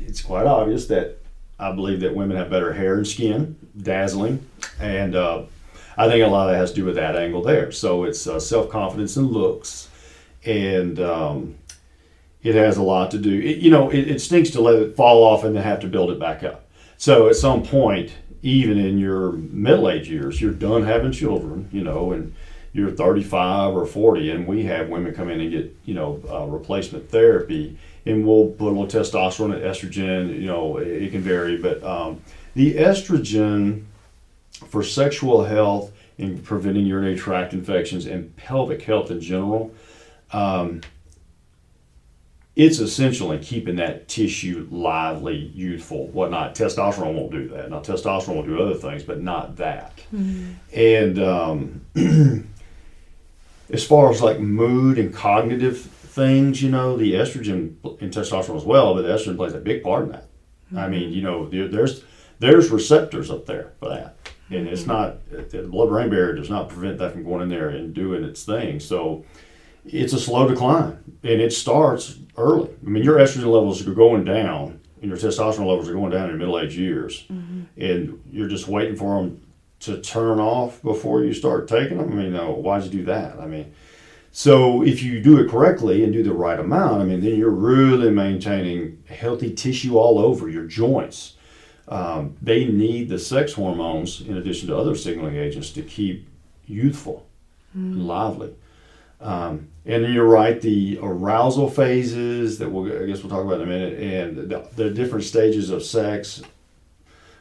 [0.00, 1.18] it's quite obvious that
[1.58, 4.44] I believe that women have better hair and skin, dazzling,
[4.80, 5.42] and uh,
[5.96, 7.70] I think a lot of that has to do with that angle there.
[7.72, 9.88] So it's uh, self confidence and looks,
[10.44, 11.56] and um,
[12.42, 13.38] it has a lot to do.
[13.38, 15.88] It, you know, it, it stinks to let it fall off and then have to
[15.88, 16.66] build it back up.
[16.96, 18.12] So at some point,
[18.42, 22.34] even in your middle age years, you're done having children, you know, and
[22.72, 26.46] you're 35 or 40, and we have women come in and get, you know, uh,
[26.46, 31.20] replacement therapy, and we'll put a little testosterone and estrogen, you know, it, it can
[31.20, 32.22] vary, but um,
[32.54, 33.84] the estrogen
[34.68, 39.74] for sexual health and preventing urinary tract infections and pelvic health in general,
[40.32, 40.80] um,
[42.56, 46.54] it's essential in keeping that tissue lively, youthful, whatnot.
[46.54, 47.70] Testosterone won't do that.
[47.70, 49.96] Now, testosterone will do other things, but not that.
[50.14, 50.52] Mm-hmm.
[50.74, 51.80] And um,
[53.70, 58.64] as far as like mood and cognitive things, you know, the estrogen and testosterone as
[58.64, 60.24] well, but the estrogen plays a big part in that.
[60.66, 60.78] Mm-hmm.
[60.78, 62.04] I mean, you know, there's
[62.40, 64.19] there's receptors up there for that,
[64.50, 67.94] and it's not the blood-brain barrier does not prevent that from going in there and
[67.94, 68.80] doing its thing.
[68.80, 69.24] So
[69.84, 72.70] it's a slow decline, and it starts early.
[72.84, 76.24] I mean, your estrogen levels are going down, and your testosterone levels are going down
[76.24, 77.62] in your middle-age years, mm-hmm.
[77.76, 79.40] and you're just waiting for them
[79.80, 82.12] to turn off before you start taking them.
[82.12, 83.40] I mean, uh, why'd you do that?
[83.40, 83.72] I mean,
[84.32, 87.50] so if you do it correctly and do the right amount, I mean, then you're
[87.50, 91.36] really maintaining healthy tissue all over your joints.
[91.88, 96.28] Um, they need the sex hormones in addition to other signaling agents to keep
[96.66, 97.26] youthful
[97.76, 97.92] mm.
[97.92, 98.54] and lively.
[99.20, 103.60] Um, and then you're right, the arousal phases that we'll, I guess we'll talk about
[103.60, 106.42] in a minute, and the, the different stages of sex,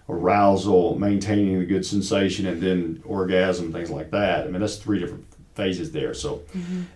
[0.09, 4.45] arousal, maintaining the good sensation, and then orgasm, things like that.
[4.45, 6.13] I mean, that's three different phases there.
[6.13, 6.41] So,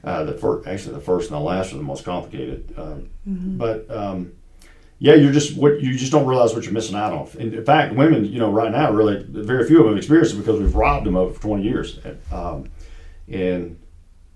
[0.04, 2.74] uh, the first, actually, the first and the last are the most complicated.
[2.78, 3.10] Um,
[3.58, 4.34] But um,
[5.04, 7.28] yeah, you're just what you just don't realize what you're missing out on.
[7.38, 10.38] In, in fact, women, you know, right now, really, very few of them experience it
[10.38, 12.00] because we've robbed them of it for 20 years.
[12.32, 12.70] Um,
[13.28, 13.78] and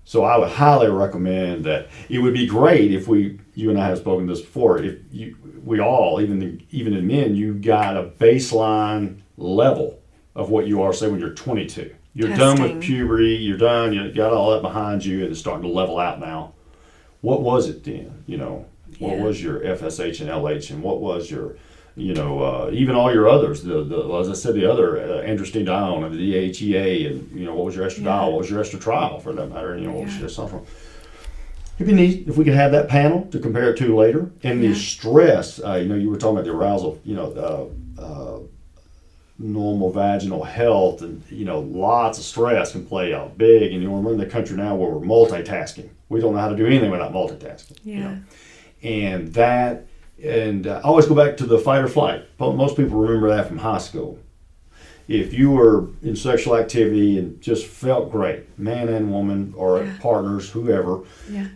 [0.03, 1.88] so I would highly recommend that.
[2.10, 4.77] It would be great if we, you and I have spoken this before.
[4.80, 10.01] If you, we all, even the, even in men, you got a baseline level
[10.36, 10.91] of what you are.
[10.91, 13.36] Say when you're 22, you're done with puberty.
[13.36, 13.93] You're done.
[13.93, 16.56] You got all that behind you, and it's starting to level out now.
[17.21, 18.25] What was it then?
[18.27, 18.65] You know,
[19.00, 19.23] what Yeah.
[19.23, 21.56] was your FSH and LH, and what was your
[22.00, 25.23] you know, uh, even all your others, the, the as I said, the other uh,
[25.28, 26.19] androstenedione and the
[26.52, 28.26] DHEA, and you know, what was your estradiol, Yeah.
[28.28, 30.62] what was your estradiol for that matter, you know, what was your testosterone.
[31.80, 34.30] It'd be neat if we could have that panel to compare it to later.
[34.43, 38.02] And the stress, uh, you know, you were talking about the arousal, you know, uh,
[38.02, 38.39] uh,
[39.39, 43.71] normal vaginal health, and you know, lots of stress can play out big.
[43.73, 45.89] And you know, we're in the country now where we're multitasking.
[46.10, 47.78] We don't know how to do anything without multitasking.
[47.84, 48.00] you Yeah.
[48.12, 48.17] know
[48.84, 49.86] and that
[50.24, 52.26] and uh, I always go back to the fight or flight.
[52.40, 54.18] Most people remember that from high school.
[55.08, 59.94] If you were in sexual activity and just felt great, man and woman or Yeah.
[60.02, 61.48] partners, whoever, Yeah.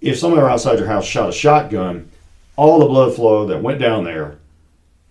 [0.00, 2.08] if somebody outside your house shot a shotgun,
[2.56, 4.38] all the blood flow that went down there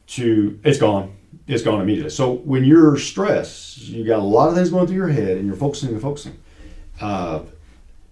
[0.07, 1.11] to it's gone.
[1.47, 2.11] It's gone immediately.
[2.11, 5.47] So when you're stressed, you got a lot of things going through your head, and
[5.47, 6.33] you're focusing and focusing.
[7.01, 7.39] Uh,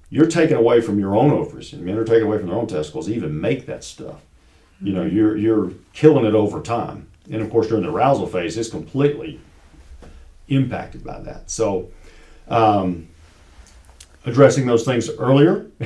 [0.09, 2.67] you're taken away from your own ovaries, and men are taken away from their own
[2.67, 4.21] testicles even make that stuff.
[4.81, 8.57] You know, you're you're killing it over time, and of course during the arousal phase,
[8.57, 9.39] it's completely
[10.47, 11.49] impacted by that.
[11.49, 11.91] So,
[12.47, 13.07] um,
[14.25, 15.69] addressing those things earlier,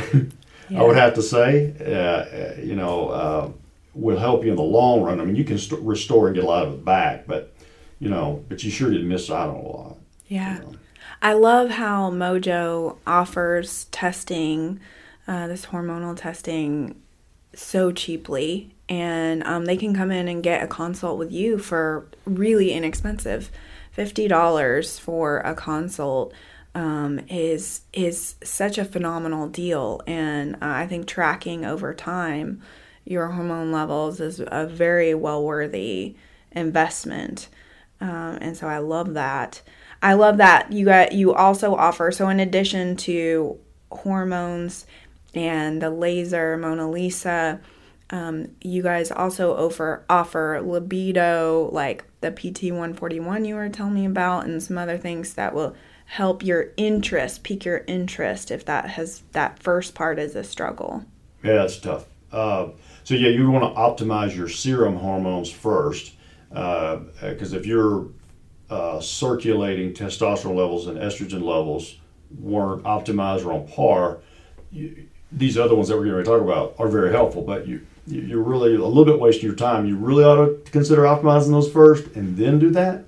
[0.76, 3.52] I would have to say, uh, uh, you know, uh,
[3.94, 5.20] will help you in the long run.
[5.20, 7.54] I mean, you can st- restore and get a lot of it back, but
[8.00, 9.98] you know, but you sure did miss out on a lot.
[10.28, 10.56] Yeah.
[10.56, 10.74] you know.
[11.22, 14.80] I love how Mojo offers testing,
[15.28, 17.02] uh, this hormonal testing,
[17.54, 18.74] so cheaply.
[18.90, 23.50] And um, they can come in and get a consult with you for really inexpensive.
[23.98, 26.34] $50 for a consult
[26.74, 30.02] um, is is such a phenomenal deal.
[30.08, 32.62] And uh, I think tracking over time
[33.06, 36.16] your hormone levels is a very well worthy
[36.52, 37.48] investment.
[38.00, 39.62] Um, and so I love that.
[40.02, 43.60] I love that you got you also offer so in addition to
[43.92, 44.86] hormones
[45.34, 47.62] and the laser Mona Lisa,
[48.10, 53.70] um, you guys also offer offer libido like the PT one forty one you were
[53.70, 58.52] telling me about and some other things that will help your interest, pique your interest
[58.52, 61.06] if that has that first part is a struggle.
[61.44, 62.06] Yeah, that's tough.
[62.32, 62.70] Uh,
[63.04, 66.14] so yeah, you want to optimize your serum hormones first,
[66.50, 68.10] because if your
[68.72, 71.98] uh, circulating testosterone levels and estrogen levels
[72.40, 74.20] weren't optimized or on par,
[74.72, 77.42] you, these other ones that we're going to talk about are very helpful.
[77.44, 79.86] But you you- you're really a little bit wasting your time.
[79.86, 83.04] You really ought to consider optimizing those first and then do that.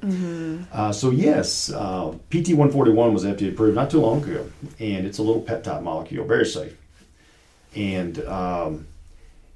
[0.71, 4.45] Uh, so yes, uh, PT 141 was FDA approved not too long ago,
[4.79, 6.77] and it's a little peptide molecule, very safe
[7.75, 8.85] and um,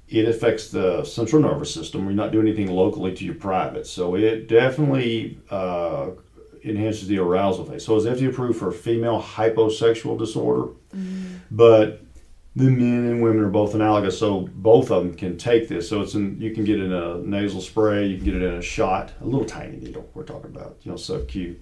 [0.08, 2.06] it affects the central nervous system.
[2.06, 6.10] We're not doing anything locally to your private, so it definitely uh,
[6.64, 7.84] enhances the arousal phase.
[7.84, 10.72] So it's FDA approved for female hyposexual disorder,
[11.50, 12.02] but
[12.56, 15.88] the men and women are both analogous, so both of them can take this.
[15.88, 18.42] So it's in, you can get it in a nasal spray, you can get it
[18.42, 20.08] in a shot, a little tiny needle.
[20.14, 21.56] We're talking about, you know, sub Q,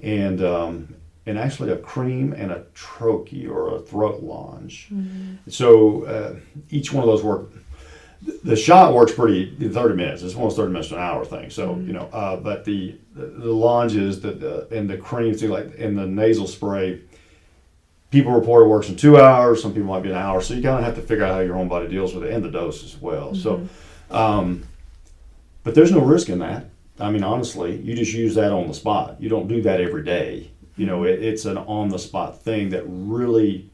[0.00, 0.94] and um,
[1.26, 4.88] and actually a cream and a troche or a throat lozenge.
[5.48, 6.36] So uh,
[6.70, 7.52] each one of those work.
[8.44, 10.22] The shot works pretty in 30 minutes.
[10.22, 11.50] It's almost 30 minutes to an hour thing.
[11.50, 15.50] So you know, uh, but the the, the lozenges, the, the and the cream thing
[15.50, 17.00] like and the nasal spray.
[18.10, 19.62] People report it works in two hours.
[19.62, 20.42] Some people might be an hour.
[20.42, 22.34] So you kind of have to figure out how your own body deals with it
[22.34, 23.34] and the dose as well.
[23.34, 23.66] So,
[24.10, 24.64] um,
[25.64, 26.66] but there's no risk in that.
[27.00, 29.16] I mean, honestly, you just use that on the spot.
[29.18, 30.50] You don't do that every day.
[30.76, 33.70] You know, it, it's an on the spot thing that really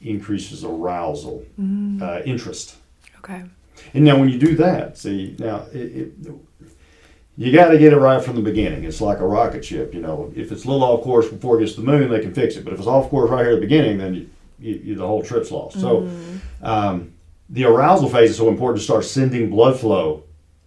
[0.00, 1.44] increases arousal,
[2.00, 2.76] uh, interest.
[3.18, 3.44] Okay.
[3.94, 6.12] And now, when you do that, see, now it, it,
[7.36, 8.84] you got to get it right from the beginning.
[8.84, 9.94] It's like a rocket ship.
[9.94, 12.20] You know, if it's a little off course before it gets to the moon, they
[12.20, 12.64] can fix it.
[12.64, 15.06] But if it's off course right here at the beginning, then you, you, you, the
[15.06, 15.78] whole trip's lost.
[15.80, 16.64] So, mm-hmm.
[16.64, 17.12] um,
[17.50, 20.24] the arousal phase is so important to start sending blood flow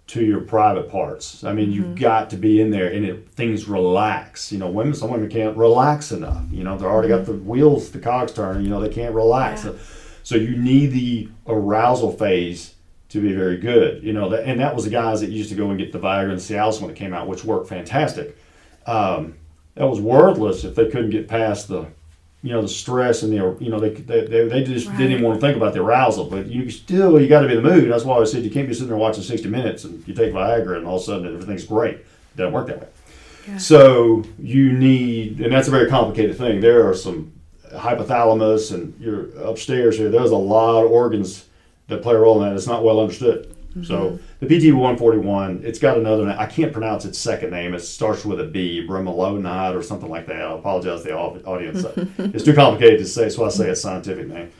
[0.07, 1.43] to your private parts.
[1.43, 1.95] I mean, you've mm-hmm.
[1.95, 4.51] got to be in there and it things relax.
[4.51, 6.45] You know, women some women can't relax enough.
[6.51, 7.47] You know, they're already got the mm-hmm.
[7.47, 9.63] wheels, the cogs turning, you know, they can't relax.
[9.63, 9.71] Yeah.
[9.71, 9.79] So,
[10.23, 12.75] so you need the arousal phase
[13.09, 14.03] to be very good.
[14.03, 15.99] You know, that, and that was the guys that used to go and get the
[15.99, 18.37] Viagra and Cialis when it came out, which worked fantastic.
[18.85, 19.35] Um,
[19.75, 21.87] that was worthless if they couldn't get past the
[22.41, 24.97] you know the stress and the you know they they, they, they just Right.
[24.97, 27.55] didn't even want to think about the arousal but you still you got to be
[27.57, 29.83] in the mood that's why i said you can't be sitting there watching 60 minutes
[29.83, 32.05] and you take viagra and all of a sudden everything's great it
[32.37, 32.87] doesn't work that way
[33.45, 33.57] Yeah.
[33.57, 37.33] so you need and that's a very complicated thing there are some
[37.73, 41.45] hypothalamus and you're upstairs here there's a lot of organs
[41.89, 45.79] that play a role in that it's not well understood so the PT 141, it's
[45.79, 46.35] got another name.
[46.37, 47.73] I can't pronounce its second name.
[47.73, 50.41] It starts with a B, bremelonide or something like that.
[50.41, 51.83] I apologize to the audience.
[52.17, 54.51] it's too complicated to say, so I say its scientific name.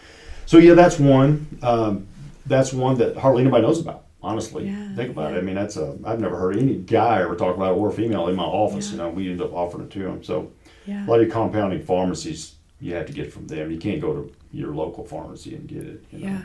[0.46, 1.48] So yeah, that's one.
[1.62, 2.08] Um,
[2.46, 4.06] that's one that hardly anybody knows about.
[4.22, 5.38] Honestly, Yeah, think about yeah.
[5.38, 5.40] it.
[5.40, 5.98] I mean, that's a.
[6.06, 8.88] I've never heard any guy ever talk about it or female in my office.
[8.88, 8.92] Yeah.
[8.92, 10.24] You know, we end up offering it to them.
[10.24, 10.52] So
[10.86, 11.06] Yeah.
[11.06, 13.72] a lot of your compounding pharmacies, you have to get from them.
[13.72, 16.04] You can't go to your local pharmacy and get it.
[16.12, 16.28] You know?
[16.28, 16.42] Yeah.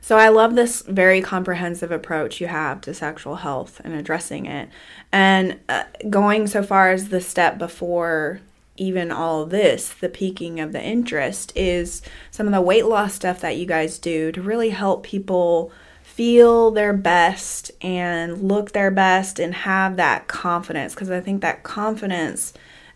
[0.00, 4.68] So I love this very comprehensive approach you have to sexual health and addressing it.
[5.12, 8.40] And uh, going so far as the step before
[8.76, 13.40] even all this, the peaking of the interest, is some of the weight loss stuff
[13.40, 15.72] that you guys do to really help people
[16.02, 20.94] feel their best and look their best and have that confidence.
[20.94, 22.52] Because I think that confidence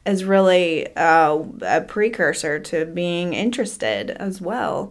[0.07, 4.91] is really uh, a precursor to being interested as well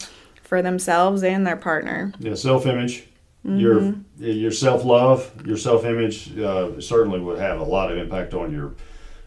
[0.49, 2.11] for themselves and their partner.
[2.17, 3.07] Yeah, self image,
[3.43, 8.33] your your self love, your self image uh, certainly would have a lot of impact
[8.33, 8.73] on your,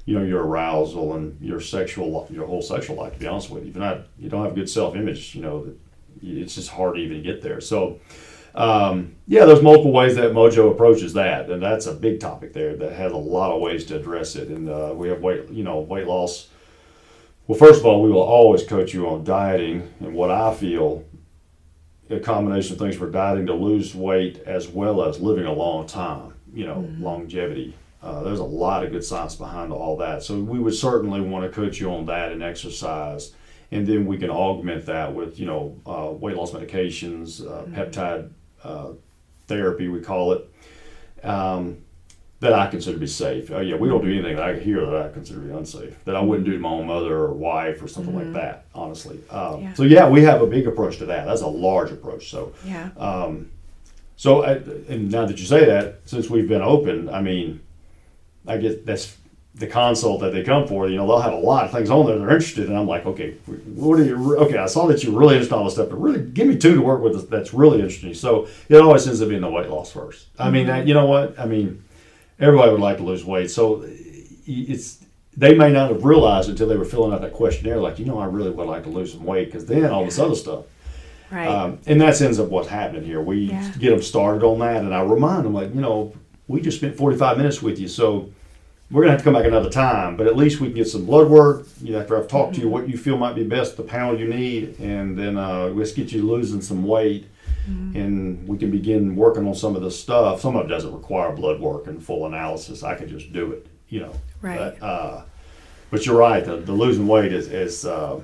[0.04, 3.14] you know, your arousal and your sexual your whole sexual life.
[3.14, 5.42] To be honest with you, if you're not you don't have good self image, you
[5.42, 5.72] know,
[6.20, 7.60] it's just hard to even get there.
[7.60, 8.00] So.
[8.54, 12.76] Um, yeah, there's multiple ways that Mojo approaches that, and that's a big topic there
[12.76, 14.48] that has a lot of ways to address it.
[14.48, 16.48] And uh, we have weight, you know, weight loss.
[17.46, 21.02] Well, first of all, we will always coach you on dieting and what I feel
[22.10, 25.86] a combination of things for dieting to lose weight as well as living a long
[25.86, 27.74] time, you know, longevity.
[28.02, 30.22] Uh, there's a lot of good science behind all that.
[30.22, 33.32] So we would certainly want to coach you on that and exercise.
[33.70, 38.30] And then we can augment that with, you know, uh, weight loss medications, uh, peptide
[38.64, 38.90] uh,
[39.46, 40.50] therapy, we call it,
[41.22, 41.78] um,
[42.42, 43.52] that I consider to be safe.
[43.52, 46.04] Oh, yeah, we don't do anything that I hear that I consider to be unsafe,
[46.06, 49.20] that I wouldn't do to my own mother or wife or something like that, honestly.
[49.30, 49.74] Um, Yeah.
[49.74, 51.24] So, yeah, we have a big approach to that.
[51.24, 52.30] That's a large approach.
[52.30, 52.88] So, Yeah.
[52.98, 53.50] um,
[54.16, 54.54] so, I,
[54.88, 57.60] and now that you say that, since we've been open, I mean,
[58.44, 59.16] I get that's
[59.54, 60.88] the consult that they come for.
[60.88, 62.74] You know, they'll have a lot of things on there they're interested in.
[62.74, 63.34] I'm like, okay,
[63.76, 64.36] what are you?
[64.38, 66.56] Okay, I saw that you're really interested in all this stuff, but really, give me
[66.56, 68.14] two to work with that's really interesting.
[68.14, 70.26] So it always ends up being the weight loss first.
[70.40, 71.38] I mean, that, you know what?
[71.38, 71.84] I mean,
[72.42, 73.84] everybody would like to lose weight, so
[74.46, 74.98] it's
[75.34, 78.18] they may not have realized until they were filling out that questionnaire, like, you know,
[78.18, 80.64] I really would like to lose some weight, because then all this other stuff.
[81.30, 81.46] Right.
[81.48, 83.22] Um, and that's ends up what's happening here.
[83.22, 83.72] We Yeah.
[83.78, 86.12] get them started on that, and I remind them, like, you know,
[86.48, 88.28] we just spent 45 minutes with you, so
[88.90, 90.88] we're going to have to come back another time, but at least we can get
[90.88, 91.66] some blood work.
[91.82, 94.18] You know, after I've talked to you, what you feel might be best, the panel
[94.18, 97.24] you need, and then uh, let's get you losing some weight,
[97.66, 100.40] and we can begin working on some of this stuff.
[100.40, 102.82] Some of it doesn't require blood work and full analysis.
[102.82, 104.14] I can just do it, you know.
[104.40, 104.58] Right.
[104.80, 105.22] But, uh,
[105.90, 106.44] but you're right.
[106.44, 108.20] The, the losing weight is is uh,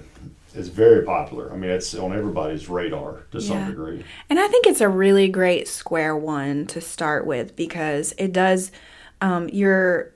[0.55, 1.53] is very popular.
[1.53, 3.69] I mean, it's on everybody's radar to some Yeah.
[3.69, 4.05] degree.
[4.31, 8.73] And I think it's a really great square one to start with because it does.
[9.21, 10.13] Um, you're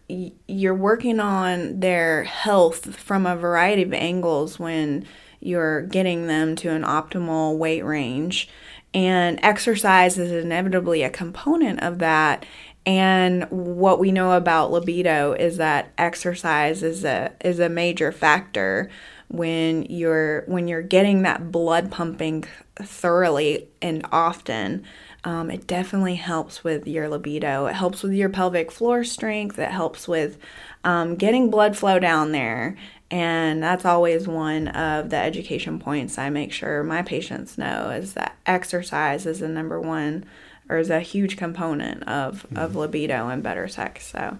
[0.47, 5.05] you're working on their health from a variety of angles when
[5.41, 8.49] you're getting them to an optimal weight range,
[8.95, 12.45] and exercise is inevitably a component of that.
[12.84, 18.90] And what we know about libido is that exercise is a is a major factor
[19.28, 22.45] when you're when you're getting that blood pumping
[22.76, 24.84] thoroughly and often
[25.24, 27.66] um, it definitely helps with your libido.
[27.66, 29.59] It helps with your pelvic floor strength.
[29.59, 30.36] It helps with
[30.84, 32.76] um, getting blood flow down there
[33.13, 38.15] and that's always one of the education points i make sure my patients know is
[38.15, 40.25] that exercise is the number one
[40.69, 44.39] or is a huge component of, of libido and better sex so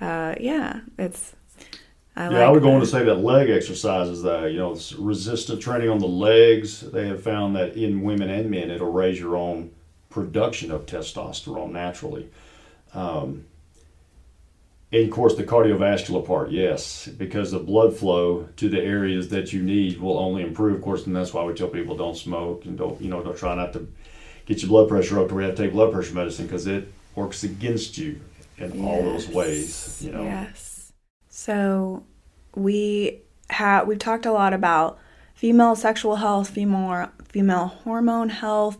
[0.00, 1.34] uh, yeah it's
[2.14, 5.62] I Yeah, I would go on to say that leg exercises, uh, you know, resistant
[5.62, 6.80] training on the legs.
[6.80, 9.70] They have found that in women and men, it'll raise your own
[10.10, 12.28] production of testosterone naturally.
[12.92, 13.46] Um,
[14.92, 19.52] and of course, the cardiovascular part, yes, because the blood flow to the areas that
[19.52, 20.76] you need will only improve.
[20.76, 23.36] Of course, and that's why we tell people don't smoke and don't, you know, don't
[23.36, 23.88] try not to
[24.44, 26.66] get your blood pressure up to where you have to take blood pressure medicine because
[26.66, 28.20] it works against you
[28.58, 30.02] in all those ways.
[30.02, 30.24] You know.
[30.24, 30.92] Yes.
[31.30, 32.04] So
[32.54, 34.98] we have we've talked a lot about
[35.34, 38.76] female sexual health, female female hormone health.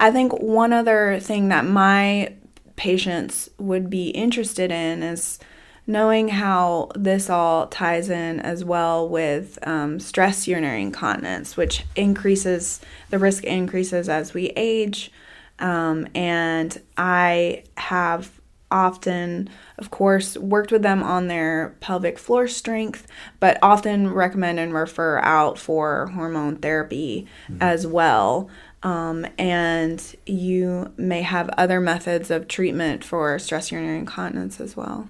[0.00, 2.34] I think one other thing that my
[2.74, 5.38] patients would be interested in is
[5.86, 12.80] knowing how this all ties in as well with um, stress urinary incontinence, which increases
[13.10, 15.10] the risk increases as we age.
[15.58, 18.30] Um, and I have
[18.70, 23.06] often, of course, worked with them on their pelvic floor strength,
[23.38, 27.58] but often recommend and refer out for hormone therapy mm-hmm.
[27.60, 28.48] as well.
[28.82, 35.08] Um, and you may have other methods of treatment for stress urinary incontinence as well.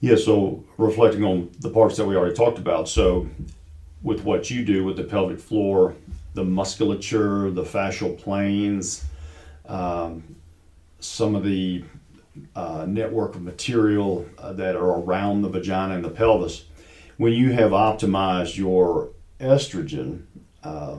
[0.00, 3.28] Yeah, so reflecting on the parts that we already talked about, so
[4.02, 5.94] with what you do with the pelvic floor,
[6.32, 9.04] the musculature, the fascial planes,
[9.66, 10.36] um,
[11.00, 11.84] some of the
[12.56, 16.64] uh, network of material uh, that are around the vagina and the pelvis,
[17.18, 20.22] when you have optimized your estrogen
[20.62, 20.96] uh,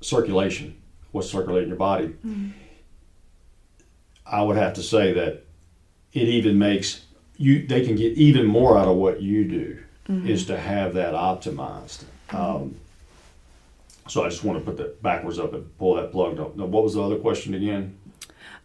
[0.00, 2.50] circulation, what's circulating your body, mm-hmm.
[4.24, 5.44] I would have to say that
[6.12, 7.03] it even makes
[7.36, 9.78] you they can get even more out of what you do
[10.08, 10.28] mm-hmm.
[10.28, 12.04] is to have that optimized.
[12.28, 12.36] Mm-hmm.
[12.36, 12.76] Um,
[14.06, 16.36] so I just want to put that backwards up and pull that plug.
[16.36, 17.98] Now, what was the other question again?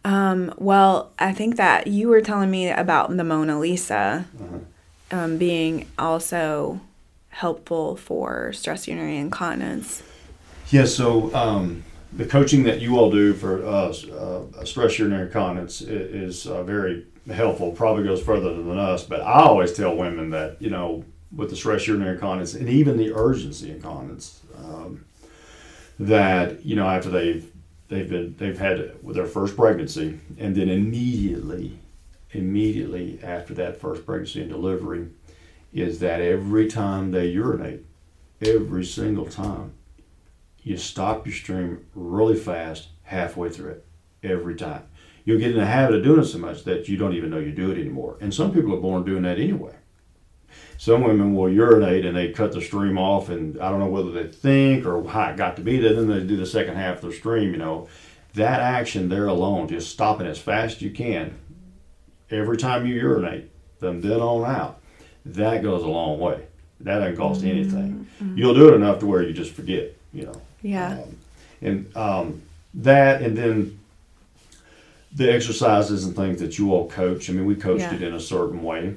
[0.04, 5.18] Um, well, I think that you were telling me about the Mona Lisa uh-huh.
[5.18, 6.80] um, being also
[7.30, 10.02] helpful for stress urinary incontinence.
[10.70, 15.80] Yeah, so um, the coaching that you all do for uh, uh, stress urinary incontinence
[15.80, 17.72] is, is uh, very helpful.
[17.72, 21.04] Probably goes further than us, but I always tell women that you know
[21.34, 25.04] with the stress urinary incontinence and even the urgency incontinence um,
[25.98, 27.50] that you know after they've
[27.88, 31.78] they've been they've had their first pregnancy and then immediately
[32.32, 35.08] immediately after that first pregnancy and delivery
[35.72, 37.84] is that every time they urinate
[38.42, 39.72] every single time
[40.62, 43.86] you stop your stream really fast halfway through it
[44.22, 44.82] every time
[45.24, 47.38] you'll get in the habit of doing it so much that you don't even know
[47.38, 49.74] you do it anymore and some people are born doing that anyway
[50.80, 54.10] some women will urinate and they cut the stream off, and I don't know whether
[54.10, 55.94] they think or how it got to be that.
[55.94, 57.50] Then they do the second half of the stream.
[57.50, 57.88] You know,
[58.32, 61.34] that action there alone, just stopping as fast as you can,
[62.30, 64.80] every time you urinate, from then on out,
[65.26, 66.46] that goes a long way.
[66.80, 67.50] That doesn't cost mm-hmm.
[67.50, 68.06] anything.
[68.22, 68.38] Mm-hmm.
[68.38, 69.94] You'll do it enough to where you just forget.
[70.14, 70.40] You know.
[70.62, 70.92] Yeah.
[70.92, 71.18] Um,
[71.60, 72.42] and um,
[72.72, 73.79] that, and then
[75.12, 77.28] the exercises and things that you all coach.
[77.28, 77.94] I mean, we coached yeah.
[77.94, 78.94] it in a certain way.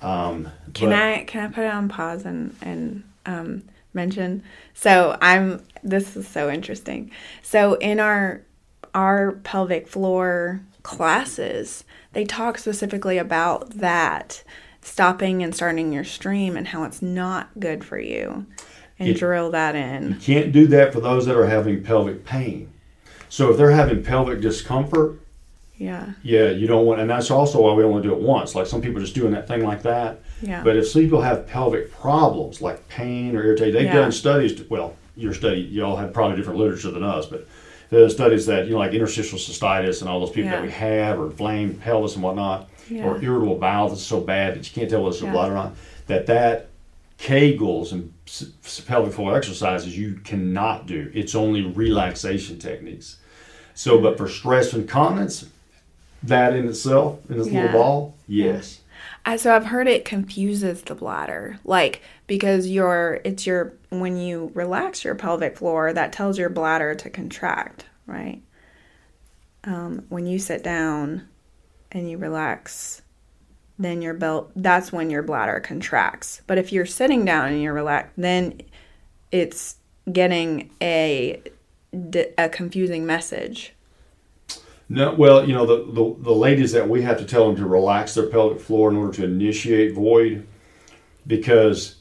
[0.00, 3.62] Um, can but, I can I put it on pause and and um,
[3.94, 4.42] mention?
[4.74, 5.64] So I'm.
[5.84, 7.10] This is so interesting.
[7.42, 8.42] So in our
[8.94, 14.42] our pelvic floor classes, they talk specifically about that
[14.80, 18.46] stopping and starting your stream and how it's not good for you
[18.98, 20.10] and drill that in.
[20.10, 22.72] You can't do that for those that are having pelvic pain.
[23.28, 25.21] So if they're having pelvic discomfort,
[25.82, 26.12] yeah.
[26.22, 28.54] Yeah, you don't want, and that's also why we only do it once.
[28.54, 30.20] Like some people are just doing that thing like that.
[30.40, 30.62] Yeah.
[30.62, 33.94] But if some people have pelvic problems like pain or irritation, they've yeah.
[33.94, 34.54] done studies.
[34.56, 37.48] To, well, your study, y'all have probably different literature than us, but
[37.90, 40.56] the studies that you know, like interstitial cystitis and all those people yeah.
[40.56, 43.04] that we have, or inflamed pelvis and whatnot, yeah.
[43.04, 45.32] or irritable bowel that's so bad that you can't tell whether it's yeah.
[45.32, 45.74] blood or not.
[46.06, 46.68] That that
[47.18, 48.12] Kegels and
[48.86, 51.10] pelvic floor exercises you cannot do.
[51.12, 53.18] It's only relaxation techniques.
[53.74, 55.46] So, but for stress incontinence,
[56.24, 57.62] that in itself, in this yeah.
[57.62, 58.80] little ball, yes.
[59.36, 65.04] So I've heard it confuses the bladder, like because your it's your when you relax
[65.04, 68.42] your pelvic floor, that tells your bladder to contract, right?
[69.64, 71.28] Um, when you sit down
[71.92, 73.02] and you relax,
[73.78, 76.42] then your belt that's when your bladder contracts.
[76.48, 78.60] But if you're sitting down and you're relaxed, then
[79.30, 79.76] it's
[80.12, 81.40] getting a
[82.38, 83.72] a confusing message
[84.88, 87.66] no, well, you know, the, the, the ladies that we have to tell them to
[87.66, 90.46] relax their pelvic floor in order to initiate void
[91.26, 91.96] because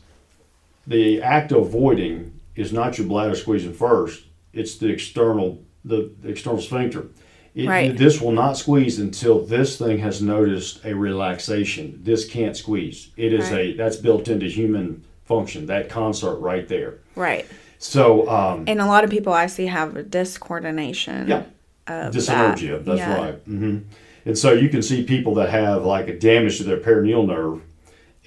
[0.88, 6.60] the act of voiding is not your bladder squeezing first, it's the external the, external
[6.60, 7.08] sphincter.
[7.56, 7.98] It, right.
[7.98, 12.00] This will not squeeze until this thing has noticed a relaxation.
[12.04, 13.10] This can't squeeze.
[13.18, 13.74] It is right.
[13.74, 15.66] a that's built into human function.
[15.66, 17.00] That concert right there.
[17.16, 17.46] Right.
[17.78, 18.30] So.
[18.30, 21.28] Um, and a lot of people I see have a discoordination.
[21.28, 21.44] Yeah
[21.88, 22.78] dyssynergia.
[22.78, 22.86] That.
[22.86, 23.18] That's yeah.
[23.18, 23.50] right.
[23.50, 23.80] Mm-hmm.
[24.26, 27.62] And so you can see people that have like a damage to their perineal nerve,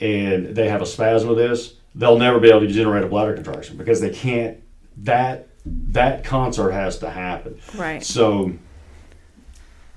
[0.00, 1.74] and they have a spasm of this.
[1.94, 4.58] They'll never be able to generate a bladder contraction because they can't.
[4.98, 7.60] That that consort has to happen.
[7.74, 8.04] Right.
[8.04, 8.52] So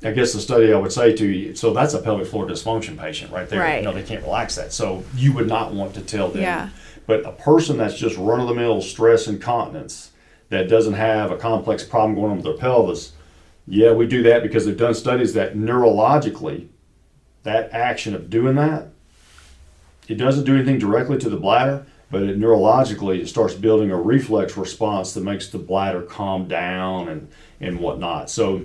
[0.04, 2.98] I guess the study I would say to you, so that's a pelvic floor dysfunction
[2.98, 3.60] patient right there.
[3.60, 3.78] Right.
[3.78, 4.72] You know, they can't relax that.
[4.72, 6.44] So you would not want to tell them.
[6.44, 6.70] Yeah.
[7.08, 10.12] But a person that's just run of the mill stress incontinence
[10.50, 13.14] that doesn't have a complex problem going on with their pelvis,
[13.68, 16.68] yeah, we do that because they've done studies that neurologically,
[17.44, 18.90] that action of doing that,
[20.08, 23.98] it doesn't do anything directly to the bladder, but it neurologically it starts building a
[23.98, 27.28] reflex response that makes the bladder calm down and
[27.60, 28.30] and whatnot.
[28.30, 28.62] So,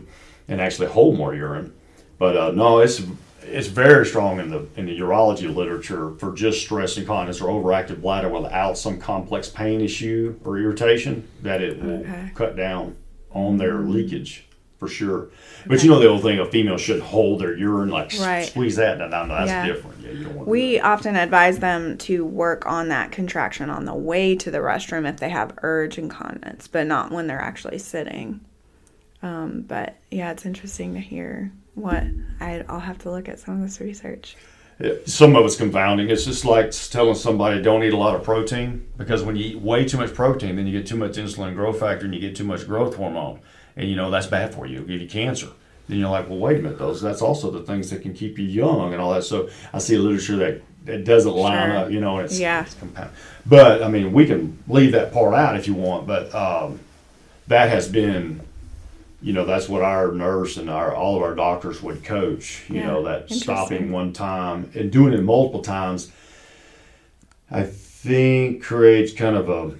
[0.48, 1.72] and actually hold more urine.
[2.18, 3.02] But uh, no, it's
[3.42, 8.00] it's very strong in the in the urology literature for just stress incontinence or overactive
[8.00, 12.30] bladder without some complex pain issue or irritation that it will Okay.
[12.36, 12.94] cut down
[13.32, 14.44] on their leakage
[14.82, 15.28] for sure.
[15.64, 18.46] But you know the old thing, a female should hold their urine like Right.
[18.46, 18.98] squeeze that.
[18.98, 19.64] No, no, no, that's Yeah.
[19.66, 19.96] different.
[20.04, 23.94] Yeah, you don't want We often advise them to work on that contraction on the
[23.94, 28.40] way to the restroom if they have urge incontinence, but not when they're actually sitting.
[29.22, 32.02] Um, but yeah, it's interesting to hear what
[32.40, 34.36] I, I'll have to look at some of this research.
[35.06, 36.10] Some of it's confounding.
[36.10, 39.60] It's just like telling somebody don't eat a lot of protein because when you eat
[39.60, 42.34] way too much protein, then you get too much insulin growth factor and you get
[42.34, 43.38] too much growth hormone,
[43.76, 44.76] and you know that's bad for you.
[44.76, 45.48] It'll give you cancer.
[45.88, 48.38] Then you're like, well, wait a minute, those that's also the things that can keep
[48.38, 49.24] you young and all that.
[49.24, 51.76] So I see literature that it doesn't line Sure.
[51.78, 52.62] up, you know, and it's, Yeah.
[52.62, 53.10] it's compound.
[53.46, 56.80] But I mean, we can leave that part out if you want, but um,
[57.48, 58.40] that has been
[59.24, 62.78] you know that's what our nurse and our all of our doctors would coach you
[62.80, 66.10] Yeah, know that stopping one time and doing it multiple times
[67.48, 69.74] i think creates kind of a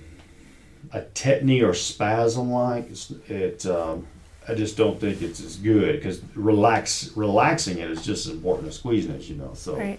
[0.93, 2.91] a tetany or spasm like
[3.29, 4.07] it um,
[4.49, 8.69] i just don't think it's as good because relax relaxing it is just as important
[8.69, 9.99] as squeezing it you know so Right,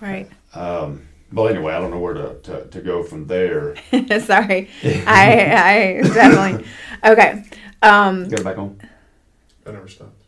[0.00, 0.28] right.
[0.54, 3.76] um, well anyway i don't know where to, to, to go from there
[4.20, 6.66] Sorry, I, I definitely
[7.04, 7.44] okay.
[7.82, 8.80] Um, get it back on
[9.66, 10.22] I never stopped.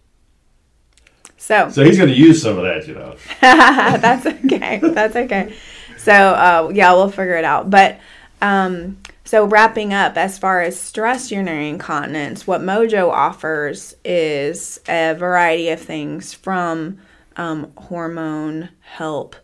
[1.37, 4.79] so so he's going to use some of that you know that's okay.
[4.83, 5.55] That's okay.
[5.97, 7.71] So uh, yeah, we'll figure it out.
[7.71, 7.99] But
[8.41, 8.99] um,
[9.29, 15.69] so wrapping up, as far as stress urinary incontinence, what Mojo offers is a variety
[15.69, 16.97] of things from
[17.37, 19.37] um, hormone help,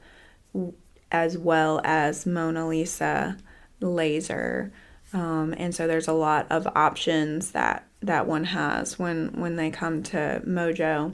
[1.13, 3.37] as well as Mona Lisa
[3.81, 4.73] laser.
[5.13, 9.71] Um, and so there's a lot of options that that one has when when they
[9.71, 11.13] come to Mojo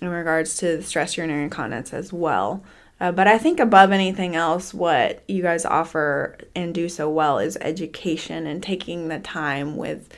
[0.00, 2.64] in regards to the stress urinary incontinence as well.
[2.98, 7.38] Uh, but I think above anything else, what you guys offer and do so well
[7.38, 10.08] is education and taking the time with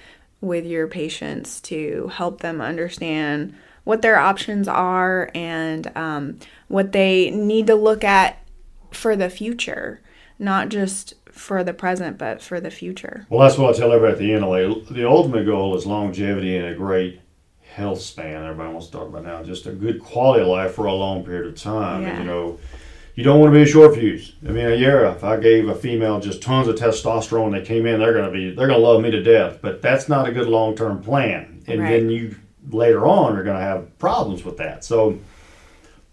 [0.41, 3.53] with your patients to help them understand
[3.83, 8.39] what their options are and um, what they need to look at
[8.93, 10.01] for the future,
[10.39, 13.27] not just for the present, but for the future.
[13.31, 14.87] Well, that's what I tell everybody at the end.
[14.91, 17.21] The ultimate goal is longevity and a great
[17.79, 18.43] health span.
[18.43, 21.25] Everybody wants to talk about now, just a good quality of life for a long
[21.25, 22.03] period of time.
[22.03, 22.09] Yeah.
[22.11, 22.59] And you know,
[23.15, 24.35] you don't want to be a short fuse.
[24.47, 27.87] I mean, a year if I gave a female just tons of testosterone, they came
[27.87, 29.61] in, they're gonna be, they're gonna love me to death.
[29.63, 31.63] But that's not a good long term plan.
[31.67, 31.91] And Right.
[31.93, 32.35] then you
[32.71, 34.85] later on are gonna have problems with that.
[34.85, 35.19] So.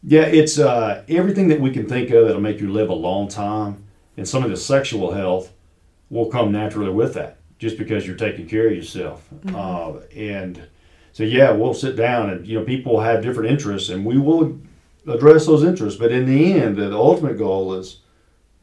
[0.07, 3.27] Yeah, it's uh, everything that we can think of that'll make you live a long
[3.27, 3.85] time,
[4.17, 5.51] and some of the sexual health
[6.11, 9.27] will come naturally with that, just because you're taking care of yourself.
[9.51, 10.61] Uh, and
[11.15, 14.59] so, yeah, we'll sit down, and you know, people have different interests, and we will
[15.07, 15.97] address those interests.
[15.97, 18.01] But in the end, the ultimate goal is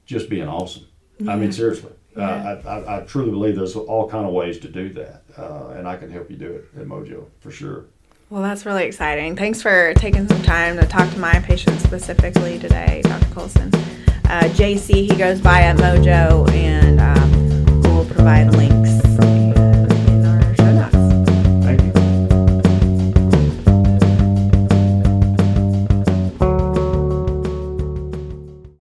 [0.05, 0.85] just being awesome.
[1.27, 2.29] I mean, seriously, Yeah.
[2.29, 5.69] uh, I, I, I truly believe there's all kind of ways to do that, uh,
[5.77, 7.87] and I can help you do it at Mojo for sure.
[8.29, 9.35] Well, that's really exciting.
[9.35, 13.25] Thanks for taking some time to talk to my patient specifically today, Dr.
[13.35, 13.75] Cullison.
[14.27, 17.89] Uh, JC, he goes by at Mojo, and uh,